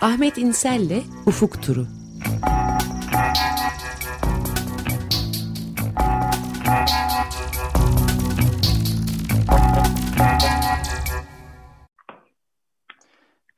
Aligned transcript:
Ahmet 0.00 0.38
İnsel'le 0.38 1.02
Ufuk 1.26 1.62
Turu. 1.62 1.86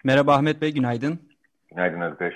Merhaba 0.05 0.35
Ahmet 0.35 0.63
Bey, 0.63 0.73
günaydın. 0.73 1.19
Günaydın 1.71 2.01
Özdeş. 2.01 2.35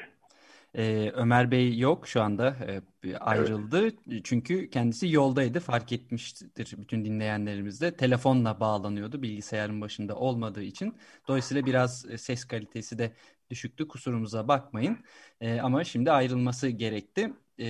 Ee, 0.75 1.11
Ömer 1.15 1.51
Bey 1.51 1.79
yok 1.79 2.09
şu 2.09 2.23
anda 2.23 2.57
ee, 2.67 3.17
ayrıldı 3.17 3.83
evet. 3.83 4.25
çünkü 4.25 4.71
kendisi 4.71 5.09
yoldaydı 5.09 5.61
fark 5.61 5.93
etmiştir 5.93 6.75
bütün 6.79 7.05
dinleyenlerimiz 7.05 7.81
de 7.81 7.97
telefonla 7.97 8.61
bağlanıyordu 8.61 9.23
bilgisayarın 9.23 9.81
başında 9.81 10.17
olmadığı 10.17 10.63
için 10.63 10.97
dolayısıyla 11.29 11.67
biraz 11.67 12.11
e, 12.11 12.19
ses 12.19 12.45
kalitesi 12.45 12.99
de 12.99 13.13
düşüktü 13.51 13.89
kusurumuza 13.89 14.49
bakmayın. 14.49 14.99
Ee, 15.41 15.61
ama 15.61 15.85
şimdi 15.85 16.11
ayrılması 16.11 16.69
gerekti. 16.69 17.33
Ee, 17.59 17.67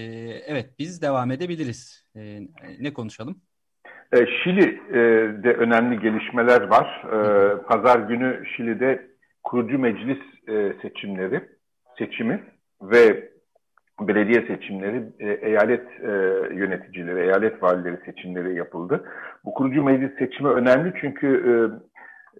evet 0.46 0.70
biz 0.78 1.02
devam 1.02 1.30
edebiliriz. 1.30 2.04
Ee, 2.16 2.40
ne 2.80 2.92
konuşalım? 2.92 3.36
Ee, 4.12 4.26
Şili'de 4.26 5.52
önemli 5.52 6.00
gelişmeler 6.00 6.62
var. 6.62 7.04
Ee, 7.04 7.62
pazar 7.62 7.98
günü 7.98 8.44
Şili'de 8.56 9.16
kurucu 9.44 9.78
meclis 9.78 10.18
e, 10.48 10.72
seçimleri 10.82 11.40
seçimi 11.98 12.44
ve 12.82 13.30
belediye 14.00 14.46
seçimleri, 14.46 15.02
e, 15.18 15.30
eyalet 15.32 15.86
e, 16.00 16.10
yöneticileri, 16.54 17.20
eyalet 17.20 17.62
valileri 17.62 17.96
seçimleri 18.04 18.54
yapıldı. 18.54 19.04
Bu 19.44 19.54
kurucu 19.54 19.84
meclis 19.84 20.18
seçimi 20.18 20.48
önemli 20.48 20.92
çünkü 21.00 21.28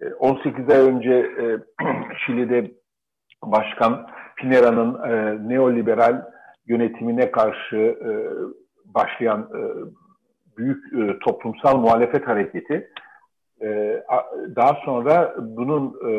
e, 0.01 0.05
18 0.13 0.69
ay 0.69 0.81
önce 0.81 1.13
e, 1.13 1.45
Şili'de 2.25 2.71
Başkan 3.43 4.07
Pinera'nın 4.35 5.09
e, 5.09 5.37
neoliberal 5.49 6.21
yönetimine 6.67 7.31
karşı 7.31 7.77
e, 7.77 8.11
başlayan 8.85 9.41
e, 9.41 9.61
büyük 10.57 10.93
e, 10.93 11.19
toplumsal 11.19 11.77
muhalefet 11.77 12.27
hareketi 12.27 12.89
e, 13.61 14.03
daha 14.55 14.73
sonra 14.85 15.35
bunun 15.37 15.95
e, 16.09 16.11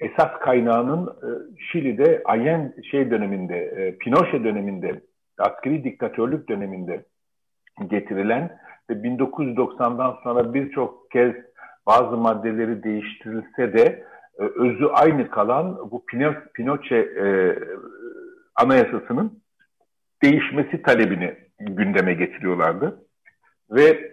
esas 0.00 0.38
kaynağının 0.40 1.06
e, 1.06 1.28
Şili'de 1.72 2.22
Allen 2.24 2.74
şey 2.90 3.10
döneminde, 3.10 3.56
e, 3.56 3.98
Pinochet 3.98 4.44
döneminde, 4.44 5.00
askeri 5.38 5.84
diktatörlük 5.84 6.48
döneminde 6.48 7.04
getirilen 7.86 8.58
ve 8.90 8.94
1990'dan 8.94 10.16
sonra 10.22 10.54
birçok 10.54 11.10
kez 11.10 11.32
bazı 11.86 12.16
maddeleri 12.16 12.82
değiştirilse 12.82 13.72
de 13.72 14.04
e, 14.38 14.42
özü 14.42 14.86
aynı 14.86 15.30
kalan 15.30 15.90
bu 15.90 16.04
Pinochet 16.54 17.16
e, 17.16 17.58
anayasasının 18.54 19.42
değişmesi 20.22 20.82
talebini 20.82 21.34
gündeme 21.60 22.14
getiriyorlardı. 22.14 22.98
Ve 23.70 24.10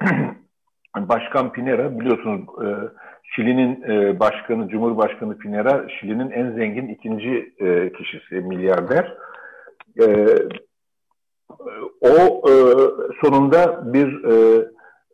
Başkan 0.97 1.51
Pinera 1.51 1.99
biliyorsunuz 1.99 2.41
e, 2.65 2.67
Şili'nin 3.35 3.81
e, 3.81 4.19
başkanı, 4.19 4.69
Cumhurbaşkanı 4.69 5.37
Pinera, 5.37 5.87
Şili'nin 5.89 6.31
en 6.31 6.51
zengin 6.51 6.87
ikinci 6.87 7.53
e, 7.59 7.91
kişisi, 7.93 8.35
milyarder. 8.35 9.17
E, 10.01 10.25
o 12.01 12.41
e, 12.49 12.53
sonunda 13.21 13.93
bir 13.93 14.23
e, 14.23 14.65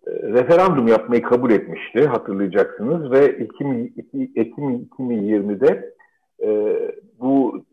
referandum 0.07 0.87
yapmayı 0.87 1.21
kabul 1.21 1.51
etmişti, 1.51 2.07
hatırlayacaksınız. 2.07 3.11
Ve 3.11 3.25
Ekim, 3.25 3.93
Ekim 4.35 4.89
2020'de 4.99 5.93
e, 6.43 6.77
bu 7.19 7.63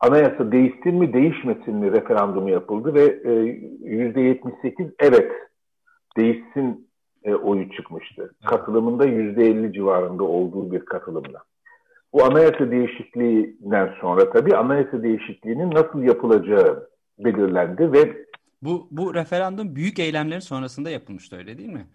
anayasa 0.00 0.52
değişsin 0.52 0.94
mi, 0.94 1.12
değişmesin 1.12 1.74
mi 1.74 1.92
referandumu 1.92 2.50
yapıldı 2.50 2.94
ve 2.94 3.04
e, 3.04 3.30
%78 3.30 4.92
evet 4.98 5.32
değişsin 6.16 6.88
e, 7.24 7.34
oyu 7.34 7.70
çıkmıştı. 7.70 8.34
Katılımında 8.46 9.04
yüzde 9.04 9.44
elli 9.44 9.72
civarında 9.72 10.24
olduğu 10.24 10.72
bir 10.72 10.84
katılımla. 10.84 11.42
Bu 12.12 12.24
anayasa 12.24 12.70
değişikliğinden 12.70 13.94
sonra 14.00 14.30
tabii 14.30 14.56
anayasa 14.56 15.02
değişikliğinin 15.02 15.70
nasıl 15.70 16.02
yapılacağı 16.02 16.88
belirlendi 17.18 17.92
ve 17.92 18.26
bu 18.62 18.88
bu 18.90 19.14
referandum 19.14 19.76
büyük 19.76 19.98
eylemlerin 19.98 20.40
sonrasında 20.40 20.90
yapılmıştı 20.90 21.36
öyle 21.36 21.58
değil 21.58 21.68
mi? 21.68 21.86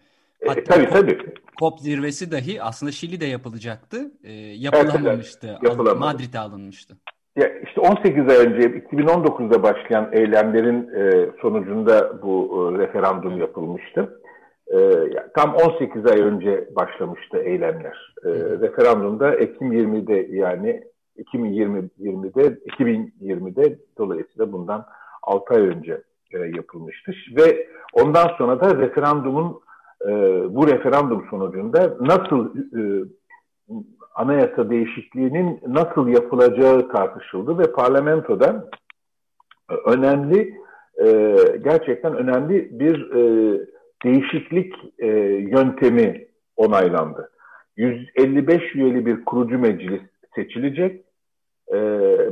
E, 0.41 0.47
Hatta 0.47 0.61
e, 0.61 0.63
tabii, 0.63 0.89
tabii. 0.89 1.33
COP 1.59 1.79
zirvesi 1.79 2.31
dahi 2.31 2.61
aslında 2.61 2.91
Şili'de 2.91 3.25
yapılacaktı. 3.25 4.11
E, 4.23 4.31
yapılamamıştı. 4.33 5.47
Evet, 5.61 5.77
evet, 5.79 5.97
Madrid'e 5.97 6.39
alınmıştı. 6.39 6.97
Ya 7.35 7.59
işte 7.59 7.81
18 7.81 8.29
ay 8.29 8.37
önce 8.37 8.59
2019'da 8.59 9.63
başlayan 9.63 10.09
eylemlerin 10.13 10.89
e, 10.95 11.29
sonucunda 11.41 12.21
bu 12.21 12.49
e, 12.75 12.79
referandum 12.79 13.37
yapılmıştı. 13.37 14.21
E, 14.67 14.77
tam 15.35 15.55
18 15.55 16.05
ay 16.05 16.19
önce 16.19 16.69
başlamıştı 16.75 17.37
eylemler. 17.37 18.15
E, 18.25 18.29
referandumda 18.61 19.35
Ekim 19.35 19.73
20'de 19.73 20.35
yani 20.35 20.83
2020'de 21.17 22.59
2020'de 22.69 23.79
dolayısıyla 23.97 24.51
bundan 24.51 24.85
6 25.23 25.53
ay 25.53 25.61
önce 25.61 26.01
yapılmıştı. 26.39 27.11
Ve 27.35 27.67
ondan 27.93 28.27
sonra 28.37 28.61
da 28.61 28.77
referandumun 28.77 29.59
e, 30.01 30.09
bu 30.55 30.67
referandum 30.67 31.25
sonucunda 31.29 31.97
nasıl 31.99 32.55
e, 32.55 33.05
anayasa 34.15 34.69
değişikliğinin 34.69 35.59
nasıl 35.67 36.07
yapılacağı 36.07 36.89
tartışıldı 36.89 37.59
ve 37.59 37.71
parlamentoda 37.71 38.69
önemli 39.85 40.57
e, 41.05 41.35
gerçekten 41.63 42.15
önemli 42.15 42.79
bir 42.79 43.11
değişiklik 44.05 44.75
yöntemi 45.51 46.27
onaylandı. 46.55 47.31
155 47.77 48.75
üyeli 48.75 49.05
bir 49.05 49.25
kurucu 49.25 49.59
meclis 49.59 50.01
seçilecek. 50.35 51.05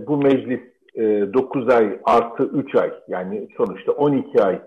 Bu 0.08 0.18
meclis 0.18 0.60
9 0.98 1.70
ay 1.70 2.00
artı 2.04 2.44
3 2.44 2.76
ay 2.76 2.94
yani 3.08 3.48
sonuçta 3.58 3.92
12 3.92 4.44
ay 4.44 4.62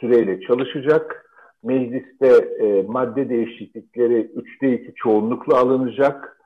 süreyle 0.00 0.40
çalışacak. 0.40 1.30
Mecliste 1.62 2.28
e, 2.60 2.82
madde 2.82 3.28
değişiklikleri 3.28 4.30
3'te 4.36 4.72
2 4.72 4.94
çoğunlukla 4.94 5.58
alınacak. 5.58 6.40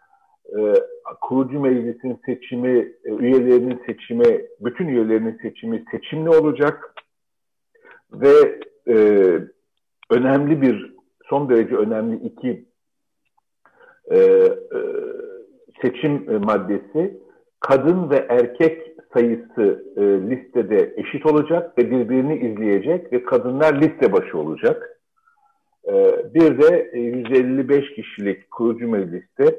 E, 0.59 0.75
kurucu 1.21 1.61
meclisin 1.61 2.21
seçimi, 2.27 2.79
e, 3.05 3.11
üyelerinin 3.19 3.83
seçimi, 3.87 4.47
bütün 4.61 4.89
üyelerinin 4.89 5.39
seçimi 5.43 5.85
seçimli 5.91 6.29
olacak. 6.31 6.95
Ve 8.13 8.61
e, 8.89 8.97
önemli 10.11 10.63
bir, 10.63 10.95
son 11.31 11.49
derece 11.49 11.77
önemli 11.77 12.17
iki 12.17 12.65
e, 14.11 14.17
e, 14.17 14.81
seçim 15.83 16.41
maddesi 16.45 17.21
kadın 17.61 18.11
ve 18.11 18.27
erkek 18.29 18.88
sayısı 19.15 19.85
e, 19.97 20.03
listede 20.03 20.95
eşit 20.97 21.27
olacak 21.27 21.79
ve 21.79 21.91
birbirini 21.91 22.37
izleyecek 22.37 23.13
ve 23.13 23.23
kadınlar 23.23 23.75
liste 23.83 24.13
başı 24.13 24.39
olacak. 24.39 25.01
E, 25.89 25.95
bir 26.35 26.63
de 26.63 26.91
155 26.95 27.95
kişilik 27.95 28.51
kurucu 28.51 28.89
mecliste 28.89 29.59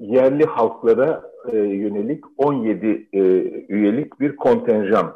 yerli 0.00 0.44
halklara 0.44 1.22
e, 1.52 1.56
yönelik 1.56 2.24
17 2.36 3.08
e, 3.12 3.20
üyelik 3.68 4.20
bir 4.20 4.36
kontenjan 4.36 5.12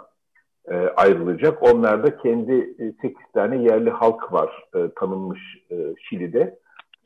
e, 0.68 0.74
ayrılacak. 0.76 1.62
Onlarda 1.62 2.16
kendi 2.16 2.52
e, 2.52 2.92
8 3.02 3.16
tane 3.34 3.62
yerli 3.62 3.90
halk 3.90 4.32
var 4.32 4.64
e, 4.74 4.78
tanınmış 4.96 5.40
e, 5.70 5.76
Şili'de. 6.08 6.58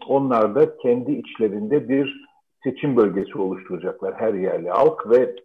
Onlar 0.08 0.54
da 0.54 0.76
kendi 0.76 1.12
içlerinde 1.12 1.88
bir 1.88 2.24
seçim 2.64 2.97
bölgesi 2.97 3.38
oluşturacaklar 3.38 4.15
her 4.15 4.34
yerli 4.34 4.71
halk 4.71 5.10
ve 5.10 5.16
e, 5.16 5.43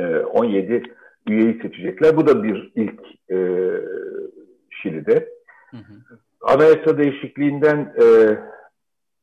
17 0.00 0.82
üyeyi 1.28 1.62
seçecekler. 1.62 2.16
Bu 2.16 2.26
da 2.26 2.42
bir 2.42 2.72
ilk 2.74 3.00
e, 3.30 3.38
Şili'de. 4.70 5.28
Hı 5.70 5.76
hı. 5.76 6.18
Anayasa 6.42 6.98
değişikliğinden 6.98 7.94
e, 8.02 8.04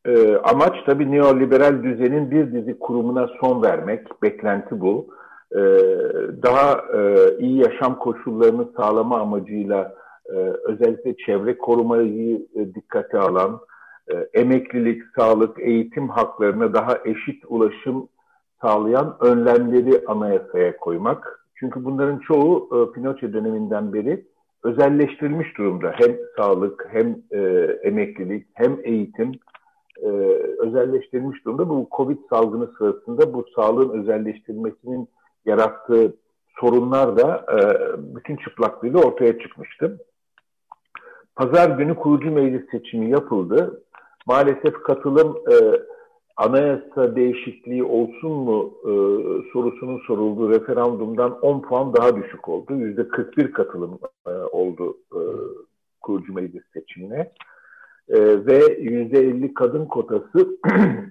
e, 0.06 0.36
amaç 0.36 0.74
tabii 0.86 1.12
neoliberal 1.12 1.84
düzenin 1.84 2.32
bir 2.32 2.52
dizi 2.52 2.80
kurumuna 2.80 3.28
son 3.42 3.64
vermek. 3.64 4.24
Beklenti 4.24 4.82
bu. 4.82 5.08
E, 5.52 5.60
daha 6.44 6.82
e, 6.98 7.32
iyi 7.40 7.58
yaşam 7.58 8.00
koşullarını 8.00 8.68
sağlama 8.78 9.20
amacıyla 9.20 9.96
e, 10.26 10.36
özellikle 10.64 11.16
çevre 11.16 11.58
korumayı 11.58 12.48
dikkate 12.76 13.18
alan, 13.18 13.60
emeklilik, 14.34 15.04
sağlık, 15.18 15.60
eğitim 15.60 16.10
haklarına 16.10 16.74
daha 16.74 16.98
eşit 17.06 17.44
ulaşım 17.48 18.10
sağlayan 18.62 19.18
önlemleri 19.20 20.04
anayasaya 20.08 20.78
koymak. 20.78 21.46
Çünkü 21.56 21.86
bunların 21.86 22.20
çoğu 22.20 22.70
Pinochet 22.94 23.34
döneminden 23.34 23.94
beri 23.94 24.26
özelleştirilmiş 24.64 25.58
durumda. 25.58 25.92
Hem 25.96 26.18
sağlık, 26.38 26.88
hem 26.92 27.16
emeklilik, 27.84 28.48
hem 28.54 28.78
eğitim 28.84 29.32
e, 30.04 30.08
özelleştirilmiş 30.60 31.46
durumda. 31.46 31.70
Bu 31.70 31.88
Covid 31.98 32.18
salgını 32.30 32.68
sırasında 32.78 33.34
bu 33.34 33.46
sağlığın 33.56 34.02
özelleştirilmesinin 34.02 35.10
yarattığı 35.46 36.16
sorunlar 36.60 37.18
da 37.18 37.46
e, 37.52 37.60
bütün 38.16 38.36
çıplaklığıyla 38.36 39.00
ortaya 39.00 39.40
çıkmıştı. 39.40 39.98
Pazar 41.36 41.70
günü 41.70 41.96
kurucu 41.96 42.32
meclis 42.32 42.70
seçimi 42.72 43.10
yapıldı. 43.10 43.84
Maalesef 44.28 44.74
katılım 44.84 45.38
e, 45.52 45.56
anayasa 46.40 47.16
değişikliği 47.16 47.84
olsun 47.84 48.32
mu 48.32 48.74
e, 48.84 48.92
sorusunun 49.54 50.00
sorulduğu 50.08 50.50
referandumdan 50.50 51.40
10 51.42 51.62
puan 51.62 51.94
daha 51.94 52.16
düşük 52.16 52.50
oldu. 52.50 52.74
%41 52.74 53.52
katılım 53.52 54.00
e, 54.28 54.32
oldu 54.32 54.98
e, 55.14 55.22
kurucu 56.02 56.34
meclis 56.34 56.64
seçimine. 56.74 57.32
E, 58.10 58.20
ve 58.46 58.60
%50 58.60 59.54
kadın 59.54 59.86
kotası 59.86 60.58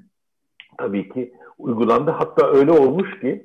tabii 0.78 1.08
ki 1.08 1.32
uygulandı. 1.58 2.10
Hatta 2.10 2.46
öyle 2.52 2.72
olmuş 2.72 3.20
ki 3.20 3.44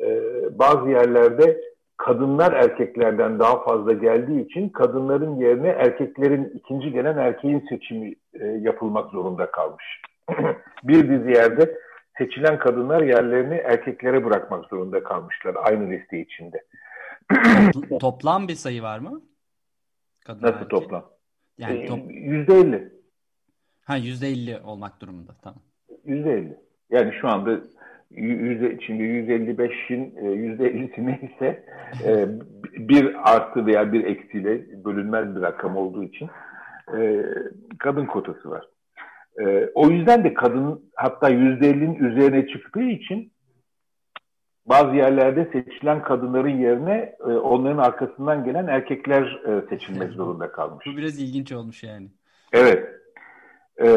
e, 0.00 0.22
bazı 0.58 0.90
yerlerde 0.90 1.60
kadınlar 1.96 2.52
erkeklerden 2.52 3.38
daha 3.38 3.64
fazla 3.64 3.92
geldiği 3.92 4.46
için 4.46 4.68
kadınların 4.68 5.36
yerine 5.36 5.68
erkeklerin 5.68 6.52
ikinci 6.54 6.92
gelen 6.92 7.16
erkeğin 7.16 7.64
seçimi 7.68 8.14
e, 8.40 8.46
yapılmak 8.46 9.10
zorunda 9.10 9.50
kalmış. 9.50 9.84
bir 10.84 11.08
dizi 11.08 11.30
yerde 11.30 11.78
seçilen 12.18 12.58
kadınlar 12.58 13.02
yerlerini 13.02 13.54
erkeklere 13.54 14.24
bırakmak 14.24 14.64
zorunda 14.64 15.02
kalmışlar 15.02 15.56
aynı 15.58 15.90
liste 15.90 16.20
içinde. 16.20 16.64
toplam 18.00 18.48
bir 18.48 18.54
sayı 18.54 18.82
var 18.82 18.98
mı? 18.98 19.22
Kadın 20.26 20.42
Nasıl 20.42 20.54
erkek? 20.54 20.70
toplam? 20.70 21.10
Yani 21.58 21.78
e, 21.78 21.86
top... 21.86 21.98
Yüzde 22.10 22.54
elli. 22.54 22.92
Ha 23.84 23.96
yüzde 23.96 24.28
elli 24.28 24.60
olmak 24.60 25.00
durumunda 25.00 25.32
tamam. 25.42 25.60
Yüzde 26.04 26.32
elli. 26.32 26.56
Yani 26.90 27.12
şu 27.20 27.28
anda 27.28 27.60
yüzde, 28.10 28.78
şimdi 28.86 29.02
155'in 29.02 30.26
yüzde 30.34 30.72
50'si 30.72 31.06
neyse 31.06 31.64
e, 32.04 32.26
bir 32.88 33.32
artı 33.34 33.66
veya 33.66 33.92
bir 33.92 34.04
eksiyle 34.04 34.84
bölünmez 34.84 35.36
bir 35.36 35.40
rakam 35.40 35.76
olduğu 35.76 36.04
için 36.04 36.30
e, 36.96 37.24
kadın 37.78 38.06
kotası 38.06 38.50
var. 38.50 38.66
E, 39.40 39.70
o 39.74 39.88
yüzden 39.88 40.24
de 40.24 40.34
kadın 40.34 40.90
hatta 40.94 41.28
yüzde 41.28 41.70
50'nin 41.70 41.94
üzerine 41.94 42.46
çıktığı 42.46 42.82
için 42.82 43.32
bazı 44.66 44.96
yerlerde 44.96 45.48
seçilen 45.52 46.02
kadınların 46.02 46.58
yerine 46.58 47.16
e, 47.20 47.24
onların 47.24 47.78
arkasından 47.78 48.44
gelen 48.44 48.66
erkekler 48.66 49.40
e, 49.46 49.68
seçilmek 49.68 50.12
zorunda 50.12 50.52
kalmış. 50.52 50.86
Bu 50.86 50.96
biraz 50.96 51.20
ilginç 51.20 51.52
olmuş 51.52 51.82
yani. 51.82 52.08
Evet. 52.52 52.88
E, 53.80 53.88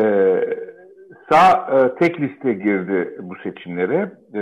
sağ 1.30 1.52
e, 1.52 1.96
tek 2.00 2.22
liste 2.22 2.54
girdi 2.54 3.18
bu 3.22 3.36
seçimlere. 3.44 4.12
E, 4.34 4.42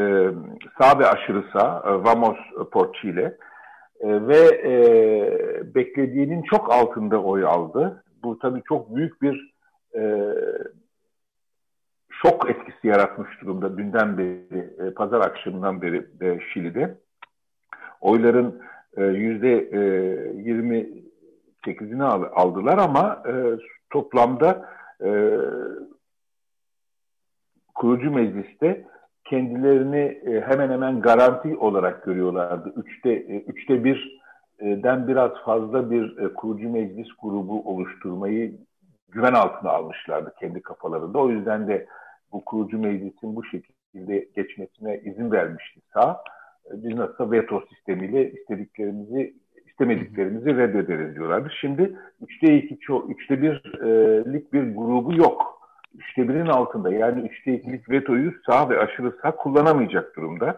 sağ 0.80 1.00
ve 1.00 1.07
aşırı 1.07 1.44
sağ, 1.54 1.84
e, 1.88 1.90
Vamos 1.90 2.38
Porçile 2.72 3.38
e, 4.00 4.28
ve 4.28 4.40
e, 4.63 5.75
beklediğinin 5.75 6.42
çok 6.42 6.74
altında 6.74 7.22
oy 7.22 7.46
aldı. 7.46 8.04
Bu 8.24 8.40
tabii 8.40 8.62
çok 8.68 8.96
büyük 8.96 9.22
bir 9.22 9.54
e, 9.96 10.01
şok 12.21 12.50
etkisi 12.50 12.88
yaratmış 12.88 13.42
durumda 13.42 13.77
dünden 13.77 14.18
beri, 14.18 14.74
e, 14.80 14.94
pazar 14.94 15.21
akşamından 15.21 15.81
beri 15.81 16.07
e, 16.21 16.39
Şili'de. 16.54 16.98
Oyların 18.01 18.62
e, 18.98 19.04
yüzde 19.04 19.57
e, 19.57 19.80
28'ini 21.63 22.04
aldılar 22.04 22.77
ama 22.77 23.24
e, 23.27 23.33
toplamda 23.89 24.69
e, 25.04 25.38
kurucu 27.75 28.12
mecliste 28.12 28.86
kendilerini 29.25 30.22
e, 30.25 30.42
hemen 30.42 30.69
hemen 30.69 31.01
garanti 31.01 31.57
olarak 31.57 32.04
görüyorlardı. 32.04 32.74
Üçte, 32.75 33.10
e, 33.10 33.44
üçte 33.44 33.83
birden 33.83 35.07
biraz 35.07 35.31
fazla 35.45 35.92
bir 35.92 36.33
kurucu 36.33 36.69
meclis 36.69 37.07
grubu 37.22 37.62
oluşturmayı 37.74 38.57
güven 39.12 39.33
altına 39.33 39.72
almışlardı 39.72 40.33
kendi 40.39 40.62
kafalarında. 40.62 41.18
O 41.19 41.30
yüzden 41.30 41.68
de 41.68 41.88
bu 42.31 42.45
kurucu 42.45 42.79
meclisin 42.79 43.35
bu 43.35 43.43
şekilde 43.45 44.27
geçmesine 44.35 44.99
izin 45.05 45.31
vermişti 45.31 45.81
sağ. 45.93 46.23
Biz 46.73 46.97
nasıl 46.97 47.31
veto 47.31 47.63
sistemiyle 47.69 48.31
istediklerimizi 48.31 49.33
istemediklerimizi 49.67 50.57
reddederiz 50.57 51.15
diyorlardı. 51.15 51.49
Şimdi 51.61 51.97
üçte 52.21 52.57
iki, 52.57 52.75
üçte 53.09 53.41
birlik 53.41 54.53
bir 54.53 54.75
grubu 54.75 55.15
yok. 55.15 55.59
Üçte 55.97 56.29
birin 56.29 56.45
altında 56.45 56.93
yani 56.93 57.21
üçte 57.21 57.53
ikilik 57.53 57.89
vetoyu 57.89 58.33
sağ 58.45 58.69
ve 58.69 58.79
aşırı 58.79 59.15
sağ 59.21 59.35
kullanamayacak 59.35 60.15
durumda. 60.15 60.57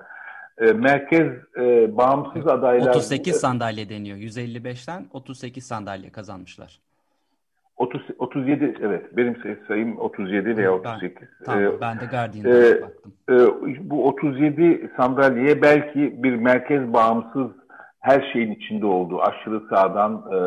merkez 0.75 1.27
e, 1.57 1.97
bağımsız 1.97 2.47
adaylar... 2.47 2.89
38 2.89 3.35
sandalye 3.35 3.89
deniyor. 3.89 4.17
155'ten 4.17 5.05
38 5.13 5.63
sandalye 5.63 6.09
kazanmışlar. 6.09 6.79
30, 7.77 8.01
37 8.31 8.73
evet 8.81 9.17
benim 9.17 9.37
sayım 9.67 9.97
37 9.97 10.57
veya 10.57 10.73
38. 10.73 11.21
Ben, 11.21 11.45
tamam 11.45 11.63
ee, 11.63 11.81
ben 11.81 11.99
de 11.99 12.05
Guardian'da 12.05 12.67
e, 12.67 12.81
baktım. 12.81 13.13
E, 13.29 13.89
bu 13.89 14.07
37 14.07 14.91
sandalyeye 14.97 15.61
belki 15.61 16.23
bir 16.23 16.35
merkez 16.35 16.93
bağımsız 16.93 17.51
her 17.99 18.29
şeyin 18.33 18.51
içinde 18.51 18.85
olduğu 18.85 19.21
aşırı 19.21 19.61
sağdan 19.69 20.23
e, 20.33 20.37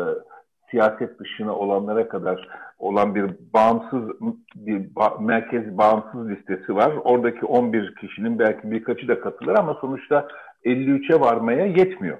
siyaset 0.71 1.19
dışına 1.19 1.55
olanlara 1.55 2.07
kadar 2.07 2.47
olan 2.79 3.15
bir 3.15 3.31
bağımsız 3.53 4.09
bir 4.55 4.95
ba 4.95 5.17
merkez 5.19 5.77
bağımsız 5.77 6.29
listesi 6.29 6.75
var. 6.75 6.93
Oradaki 7.03 7.45
11 7.45 7.95
kişinin 7.95 8.39
belki 8.39 8.71
birkaçı 8.71 9.07
da 9.07 9.21
katılır 9.21 9.55
ama 9.55 9.77
sonuçta 9.81 10.27
53'e 10.65 11.19
varmaya 11.19 11.65
yetmiyor. 11.65 12.17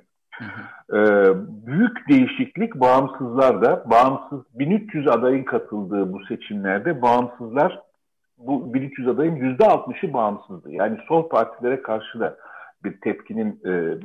Ee, 0.93 0.95
büyük 1.67 2.09
değişiklik 2.09 2.75
bağımsızlar 2.75 3.61
da 3.61 3.89
bağımsız 3.89 4.45
1300 4.53 5.07
adayın 5.07 5.43
katıldığı 5.43 6.13
bu 6.13 6.25
seçimlerde 6.25 7.01
bağımsızlar 7.01 7.79
bu 8.37 8.73
1300 8.73 9.07
adayın 9.07 9.35
%60'ı 9.35 10.13
bağımsızdı. 10.13 10.71
Yani 10.71 10.97
sol 11.07 11.29
partilere 11.29 11.81
karşı 11.81 12.19
da 12.19 12.37
bir 12.83 13.01
tepkinin 13.01 13.61
e, 13.65 13.97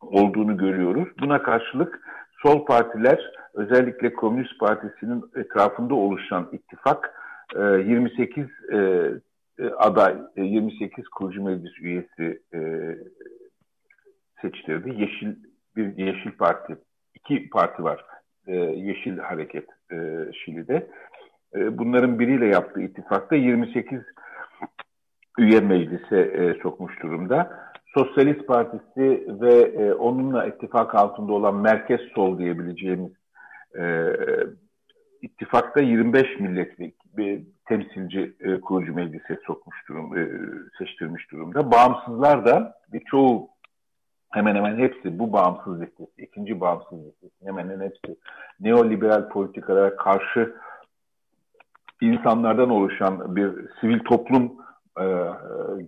olduğunu 0.00 0.56
görüyoruz. 0.56 1.08
Buna 1.20 1.42
karşılık 1.42 2.00
sol 2.42 2.66
partiler 2.66 3.30
özellikle 3.54 4.14
Komünist 4.14 4.60
Partisi'nin 4.60 5.24
etrafında 5.36 5.94
oluşan 5.94 6.48
ittifak 6.52 7.14
e, 7.56 7.60
28 7.60 8.46
e, 8.72 8.76
e, 9.58 9.70
aday, 9.78 10.16
e, 10.36 10.42
28 10.42 11.08
kurucu 11.08 11.42
meclis 11.42 11.78
üyesi 11.80 12.42
seçtirdi. 14.42 15.00
Yeşil 15.00 15.36
bir 15.76 15.96
Yeşil 15.96 16.30
Parti, 16.30 16.76
iki 17.14 17.50
parti 17.50 17.84
var. 17.84 18.04
E, 18.46 18.56
Yeşil 18.56 19.18
Hareket 19.18 19.66
e, 19.92 19.96
Şili'de. 20.32 20.90
E, 21.54 21.78
bunların 21.78 22.18
biriyle 22.18 22.46
yaptığı 22.46 22.80
ittifakta 22.80 23.36
28 23.36 24.00
üye 25.38 25.60
meclise 25.60 26.20
e, 26.20 26.62
sokmuş 26.62 27.02
durumda. 27.02 27.64
Sosyalist 27.94 28.46
Partisi 28.46 29.26
ve 29.40 29.54
e, 29.54 29.92
onunla 29.92 30.46
ittifak 30.46 30.94
altında 30.94 31.32
olan 31.32 31.54
merkez 31.54 32.00
sol 32.14 32.38
diyebileceğimiz 32.38 33.12
e, 33.78 34.12
ittifakta 35.22 35.80
25 35.80 36.40
milletvekili 36.40 37.44
temsilci 37.68 38.36
e, 38.40 38.60
kurucu 38.60 38.94
meclise 38.94 39.38
sokmuş 39.46 39.76
durum, 39.88 40.18
e, 40.18 40.28
seçtirmiş 40.78 41.30
durumda. 41.30 41.70
Bağımsızlar 41.70 42.46
da 42.46 42.74
birçoğu 42.92 43.48
hemen 44.34 44.54
hemen 44.54 44.78
hepsi 44.78 45.18
bu 45.18 45.32
bağımsız 45.32 45.80
listesi, 45.80 46.22
ikinci 46.22 46.60
bağımsız 46.60 47.06
listesi 47.06 47.46
hemen 47.46 47.68
hemen 47.68 47.86
hepsi 47.86 48.16
neoliberal 48.60 49.28
politikalara 49.28 49.96
karşı 49.96 50.54
insanlardan 52.00 52.70
oluşan 52.70 53.36
bir 53.36 53.50
sivil 53.80 53.98
toplum 53.98 54.52
e, 55.00 55.06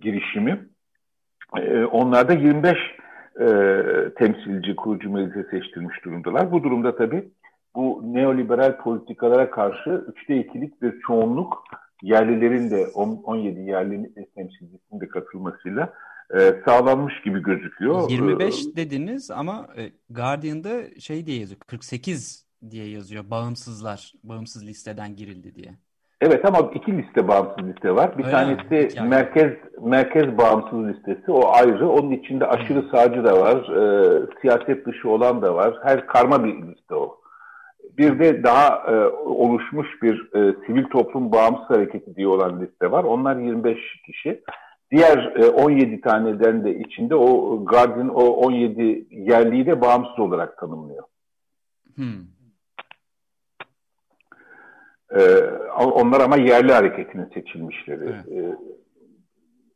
girişimi. 0.01 0.67
E, 1.57 1.85
onlar 1.85 2.29
da 2.29 2.33
25 2.33 2.73
e, 3.39 3.45
temsilci 4.17 4.75
kurucu 4.75 5.09
meclise 5.09 5.43
seçtirmiş 5.43 6.05
durumdalar. 6.05 6.51
Bu 6.51 6.63
durumda 6.63 6.95
tabii 6.95 7.29
bu 7.75 8.03
neoliberal 8.05 8.77
politikalara 8.77 9.51
karşı 9.51 10.05
üçte 10.07 10.37
ikilik 10.37 10.81
bir 10.81 10.99
çoğunluk 11.07 11.63
yerlilerin 12.01 12.71
de 12.71 12.87
17 12.87 13.59
yerli 13.59 14.13
temsilcisinin 14.35 15.01
de 15.01 15.07
katılmasıyla 15.07 15.93
e, 16.35 16.61
sağlanmış 16.65 17.21
gibi 17.21 17.43
gözüküyor. 17.43 18.09
25 18.09 18.65
ee, 18.65 18.75
dediniz 18.75 19.31
ama 19.31 19.67
e, 19.77 19.91
Guardian'da 20.09 20.99
şey 20.99 21.25
diye 21.25 21.39
yazıyor 21.39 21.59
48 21.59 22.47
diye 22.69 22.89
yazıyor 22.89 23.29
bağımsızlar 23.29 24.13
bağımsız 24.23 24.67
listeden 24.67 25.15
girildi 25.15 25.55
diye. 25.55 25.73
Evet 26.21 26.45
ama 26.45 26.71
iki 26.73 26.97
liste 26.97 27.27
bağımsız 27.27 27.67
liste 27.67 27.95
var. 27.95 28.17
Bir 28.17 28.23
Öyle 28.23 28.31
tanesi 28.31 29.01
mi? 29.01 29.07
merkez 29.09 29.51
merkez 29.81 30.37
bağımsız 30.37 30.87
listesi 30.87 31.31
o 31.31 31.51
ayrı. 31.53 31.89
Onun 31.89 32.11
içinde 32.11 32.47
aşırı 32.47 32.89
sağcı 32.91 33.23
da 33.23 33.39
var. 33.39 33.55
E, 33.55 34.21
siyaset 34.41 34.85
dışı 34.85 35.09
olan 35.09 35.41
da 35.41 35.55
var. 35.55 35.79
Her 35.83 36.07
karma 36.07 36.43
bir 36.43 36.53
liste 36.53 36.95
o. 36.95 37.17
Bir 37.97 38.19
de 38.19 38.43
daha 38.43 38.91
e, 38.91 38.95
oluşmuş 39.25 39.87
bir 40.01 40.35
e, 40.35 40.55
sivil 40.67 40.83
toplum 40.83 41.31
bağımsız 41.31 41.69
hareketi 41.69 42.15
diye 42.15 42.27
olan 42.27 42.61
liste 42.61 42.91
var. 42.91 43.03
Onlar 43.03 43.35
25 43.35 43.77
kişi. 44.05 44.43
Diğer 44.91 45.17
e, 45.35 45.45
17 45.47 46.01
taneden 46.01 46.63
de 46.63 46.79
içinde 46.79 47.15
o 47.15 47.65
Guardian 47.65 48.09
o 48.09 48.23
17 48.23 49.07
yerliyi 49.11 49.65
de 49.65 49.81
bağımsız 49.81 50.19
olarak 50.19 50.57
tanımlıyor. 50.57 51.03
Hmm. 51.95 52.37
E, 55.11 55.21
onlar 55.75 56.21
ama 56.21 56.37
yerli 56.37 56.73
hareketinin 56.73 57.29
seçilmişleri. 57.33 58.03
Evet. 58.03 58.27
E, 58.27 58.57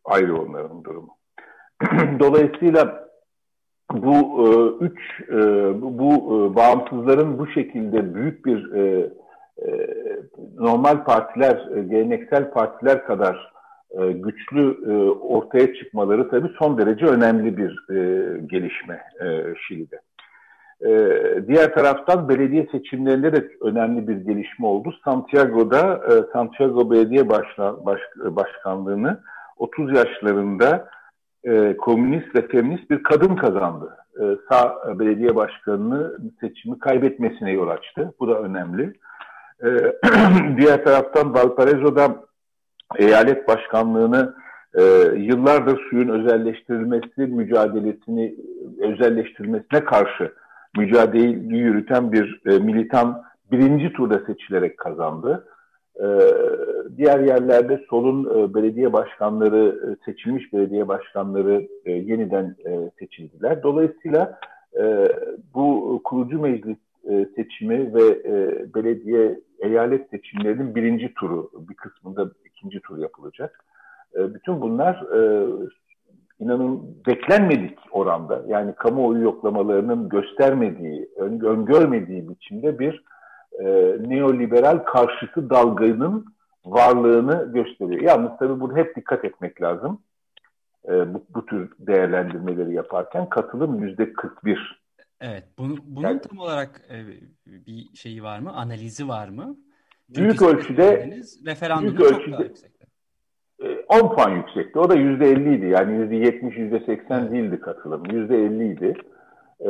ayrı 0.05 0.41
onların 0.41 0.83
durumu. 0.83 1.17
Dolayısıyla 2.19 3.07
bu 3.93 4.15
e, 4.15 4.47
üç 4.85 5.21
e, 5.29 5.35
bu, 5.81 5.99
bu 5.99 6.13
e, 6.13 6.55
bağımsızların 6.55 7.39
bu 7.39 7.47
şekilde 7.47 8.15
büyük 8.15 8.45
bir 8.45 8.73
e, 8.73 9.09
e, 9.57 9.87
normal 10.55 11.03
partiler, 11.03 11.69
e, 11.75 11.81
geleneksel 11.83 12.51
partiler 12.51 13.05
kadar 13.05 13.51
e, 13.99 14.11
güçlü 14.11 14.77
e, 14.91 15.09
ortaya 15.09 15.73
çıkmaları 15.73 16.29
tabii 16.29 16.51
son 16.59 16.77
derece 16.77 17.05
önemli 17.05 17.57
bir 17.57 17.85
e, 17.89 17.97
gelişme 18.45 19.01
Şili'de. 19.67 20.01
Diğer 21.47 21.73
taraftan 21.73 22.29
belediye 22.29 22.67
seçimlerinde 22.71 23.33
de 23.33 23.51
önemli 23.61 24.07
bir 24.07 24.15
gelişme 24.15 24.67
oldu. 24.67 24.93
Santiago'da 25.05 26.01
Santiago 26.33 26.91
Belediye 26.91 27.29
Başkanlığı'nı 28.25 29.19
30 29.57 29.97
yaşlarında 29.97 30.89
komünist 31.77 32.35
ve 32.35 32.47
feminist 32.47 32.89
bir 32.89 33.03
kadın 33.03 33.35
kazandı. 33.35 33.97
Sağ 34.49 34.75
belediye 34.99 35.35
başkanını 35.35 36.17
seçimi 36.39 36.79
kaybetmesine 36.79 37.51
yol 37.51 37.67
açtı. 37.67 38.13
Bu 38.19 38.27
da 38.27 38.39
önemli. 38.39 38.93
Diğer 40.57 40.83
taraftan 40.83 41.33
Valparaiso'da 41.33 42.15
eyalet 42.97 43.47
başkanlığını 43.47 44.35
e, 44.73 44.83
yıllardır 45.17 45.81
suyun 45.89 46.09
özelleştirilmesi 46.09 47.21
mücadelesini 47.21 48.35
özelleştirilmesine 48.81 49.85
karşı 49.85 50.33
mücadeleyi 50.77 51.59
yürüten 51.59 52.11
bir 52.11 52.41
e, 52.45 52.59
militan 52.59 53.23
birinci 53.51 53.93
turda 53.93 54.19
seçilerek 54.27 54.77
kazandı. 54.77 55.45
Ee, 55.99 56.05
diğer 56.97 57.19
yerlerde 57.19 57.81
solun 57.89 58.25
e, 58.25 58.53
belediye 58.53 58.93
başkanları, 58.93 59.79
e, 59.91 60.11
seçilmiş 60.11 60.53
belediye 60.53 60.87
başkanları 60.87 61.67
e, 61.85 61.91
yeniden 61.91 62.55
seçildiler. 62.99 63.63
Dolayısıyla 63.63 64.39
bu 65.53 66.01
kurucu 66.03 66.39
meclis 66.39 66.77
seçimi 67.35 67.93
ve 67.93 68.23
belediye 68.75 69.39
eyalet 69.61 70.09
seçimlerinin 70.09 70.75
birinci 70.75 71.13
turu, 71.13 71.51
bir 71.69 71.75
kısmında 71.75 72.31
ikinci 72.45 72.79
tur 72.79 72.97
yapılacak. 72.97 73.65
Bütün 74.15 74.61
bunlar 74.61 75.03
inanın 76.41 76.97
beklenmedik 77.07 77.79
oranda 77.91 78.41
yani 78.47 78.75
kamuoyu 78.75 79.23
yoklamalarının 79.23 80.09
göstermediği, 80.09 81.09
öngörmediği 81.17 82.29
biçimde 82.29 82.79
bir 82.79 83.03
e, 83.59 83.65
neoliberal 84.09 84.77
karşıtı 84.77 85.49
dalganın 85.49 86.25
varlığını 86.65 87.53
gösteriyor. 87.53 88.01
Yalnız 88.01 88.31
tabii 88.39 88.59
burada 88.59 88.79
hep 88.79 88.95
dikkat 88.95 89.25
etmek 89.25 89.61
lazım. 89.61 89.99
E, 90.89 91.13
bu, 91.13 91.23
bu 91.35 91.45
tür 91.45 91.71
değerlendirmeleri 91.79 92.73
yaparken 92.73 93.29
katılım 93.29 93.83
yüzde 93.83 94.13
41. 94.13 94.80
Evet. 95.21 95.43
Bunu, 95.57 95.75
bunun 95.83 96.07
yani, 96.07 96.21
tam 96.21 96.37
olarak 96.37 96.81
e, 96.89 97.05
bir 97.45 97.95
şeyi 97.95 98.23
var 98.23 98.39
mı? 98.39 98.51
Analizi 98.53 99.07
var 99.07 99.27
mı? 99.27 99.57
Çünkü 100.15 100.21
büyük 100.21 100.41
ölçüde 100.41 101.19
referandumda 101.45 101.99
büyük 101.99 102.11
çok 102.11 102.31
daha 102.31 102.43
yüksekti. 102.43 102.85
10 103.87 103.97
e, 103.97 104.01
puan 104.01 104.29
yüksekti. 104.35 104.79
O 104.79 104.89
da 104.89 104.95
yüzde 104.95 105.25
50 105.25 105.55
idi. 105.55 105.65
Yani 105.65 105.97
yüzde 105.97 106.15
70, 106.15 106.57
yüzde 106.57 106.79
80 106.79 107.31
değildi 107.31 107.59
katılım. 107.59 108.03
Yüzde 108.11 108.37
50 108.37 108.73
idi 108.73 108.95
e, 109.61 109.69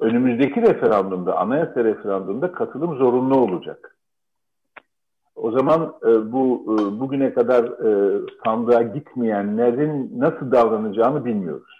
önümüzdeki 0.00 0.62
referandumda, 0.62 1.38
anayasa 1.38 1.84
referandumda 1.84 2.52
katılım 2.52 2.96
zorunlu 2.96 3.36
olacak. 3.36 3.96
O 5.34 5.50
zaman 5.50 5.94
e, 6.02 6.32
bu 6.32 6.64
e, 6.68 7.00
bugüne 7.00 7.34
kadar 7.34 7.64
e, 7.64 8.20
sandığa 8.44 8.82
gitmeyenlerin 8.82 10.20
nasıl 10.20 10.52
davranacağını 10.52 11.24
bilmiyoruz. 11.24 11.79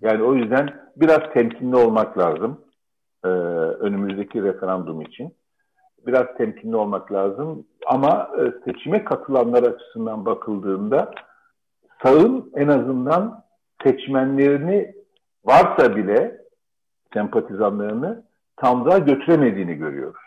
Yani 0.00 0.22
o 0.22 0.34
yüzden 0.34 0.90
biraz 0.96 1.20
temkinli 1.34 1.76
olmak 1.76 2.18
lazım 2.18 2.60
e, 3.24 3.28
önümüzdeki 3.28 4.42
referandum 4.42 5.00
için. 5.00 5.34
Biraz 6.06 6.26
temkinli 6.38 6.76
olmak 6.76 7.12
lazım 7.12 7.66
ama 7.86 8.30
e, 8.38 8.42
seçime 8.64 9.04
katılanlar 9.04 9.62
açısından 9.62 10.26
bakıldığında 10.26 11.10
sağın 12.02 12.52
en 12.56 12.68
azından 12.68 13.44
seçmenlerini 13.82 14.94
varsa 15.44 15.96
bile 15.96 16.40
sempatizanlarını 17.12 18.24
sandığa 18.60 18.98
götüremediğini 18.98 19.74
görüyoruz. 19.74 20.20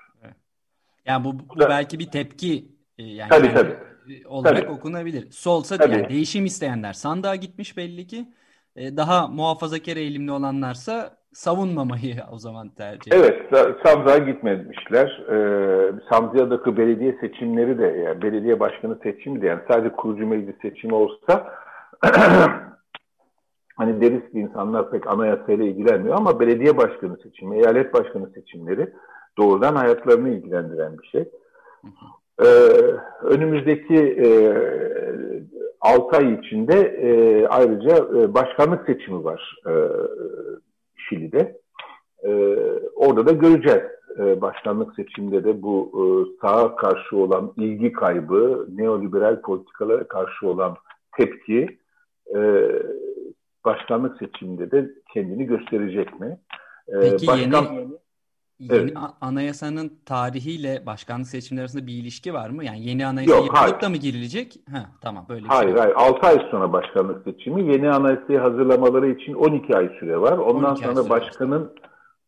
Yani 1.06 1.24
bu, 1.24 1.40
bu 1.40 1.60
belki 1.60 2.00
bir 2.00 2.12
tepki 2.12 2.66
e, 2.98 3.04
yani 3.04 3.30
tabii, 3.30 3.48
yani 3.48 3.56
tabii. 3.56 3.78
Olarak 4.28 4.62
tabii. 4.62 4.72
okunabilir. 4.72 5.32
Solsa 5.32 5.78
tabii. 5.78 5.94
yani 5.94 6.10
değişim 6.10 6.46
isteyenler 6.46 6.94
sandığa 6.94 7.36
gitmiş 7.36 7.78
belli 7.78 8.08
ki. 8.08 8.26
E, 8.76 8.98
daha 8.98 9.28
muhafazakar 9.28 9.98
eğilimli 9.98 10.32
olanlarsa 10.32 11.18
savunmamayı 11.34 12.16
o 12.32 12.38
zaman 12.38 12.70
tercih 12.70 13.12
ediyor. 13.12 13.26
Evet, 13.26 13.76
sandığa 13.86 14.18
gitmemişler. 14.18 15.24
Sandık'taki 16.10 16.78
belediye 16.78 17.18
seçimleri 17.22 17.80
de, 17.80 17.86
yani 17.86 18.22
belediye 18.22 18.60
başkanı 18.60 19.00
seçimi 19.04 19.42
de 19.42 19.48
yani 19.48 19.62
sadece 19.68 19.96
kurucu 19.96 20.28
meclis 20.28 20.56
seçimi 20.62 20.94
olsa 20.94 21.54
hani 23.76 24.02
deriz 24.02 24.32
ki 24.32 24.40
insanlar 24.40 24.92
pek 24.92 25.08
anayasayla 25.08 25.66
ilgilenmiyor 25.66 26.16
ama 26.16 26.40
belediye 26.40 26.78
başkanı 26.78 27.18
seçimi, 27.24 27.58
eyalet 27.58 27.94
başkanı 27.94 28.30
seçimleri 28.30 28.94
doğrudan 29.38 29.76
hayatlarını 29.76 30.30
ilgilendiren 30.30 30.98
bir 30.98 31.08
şey. 31.08 31.30
Ee, 32.42 32.48
önümüzdeki 33.24 33.96
e, 33.96 34.28
6 35.84 36.18
ay 36.18 36.34
içinde 36.34 36.80
e, 36.80 37.48
ayrıca 37.48 37.96
e, 37.96 38.34
başkanlık 38.34 38.86
seçimi 38.86 39.24
var 39.24 39.56
e, 39.68 39.74
Şili'de. 41.10 41.58
E, 42.24 42.32
orada 42.96 43.26
da 43.26 43.32
göreceğiz. 43.32 43.84
E, 44.20 44.42
başkanlık 44.42 44.96
seçiminde 44.96 45.44
de 45.44 45.62
bu 45.62 45.92
e, 45.94 46.04
sağa 46.42 46.76
karşı 46.76 47.18
olan 47.18 47.54
ilgi 47.58 47.92
kaybı, 47.92 48.68
neoliberal 48.76 49.42
politikalara 49.42 50.08
karşı 50.08 50.48
olan 50.48 50.76
tepki 51.18 51.78
e, 52.36 52.70
başkanlık 53.66 54.18
seçiminde 54.18 54.72
de 54.72 54.90
kendini 55.14 55.46
gösterecek 55.46 56.20
mi? 56.20 56.38
Ee, 56.88 57.00
Peki 57.00 57.28
başkan... 57.28 57.74
yeni, 57.74 57.88
yeni 58.64 58.82
evet. 58.82 58.98
anayasanın 59.22 59.92
tarihiyle 60.06 60.86
başkanlık 60.86 61.28
seçimleri 61.28 61.64
arasında 61.64 61.88
bir 61.88 61.94
ilişki 61.94 62.34
var 62.34 62.50
mı? 62.50 62.66
Yani 62.66 62.88
yeni 62.90 63.06
anayasa 63.06 63.36
Yok, 63.36 63.46
yapılıp 63.46 63.82
da 63.82 63.90
mı 63.90 63.98
girilecek? 63.98 64.56
Ha, 64.72 64.86
tamam 65.02 65.26
böyle 65.30 65.44
bir 65.44 65.50
Hayır 65.50 65.70
şey. 65.70 65.80
hayır 65.80 65.96
6 65.96 66.28
ay 66.28 66.48
sonra 66.52 66.74
başkanlık 66.74 67.24
seçimi 67.24 67.74
yeni 67.74 67.90
anayasayı 67.92 68.40
hazırlamaları 68.40 69.10
için 69.10 69.34
12 69.34 69.76
ay 69.78 69.90
süre 70.00 70.22
var. 70.22 70.38
Ondan 70.38 70.76
sonra 70.76 71.10
başkanın 71.10 71.62
var. 71.62 71.72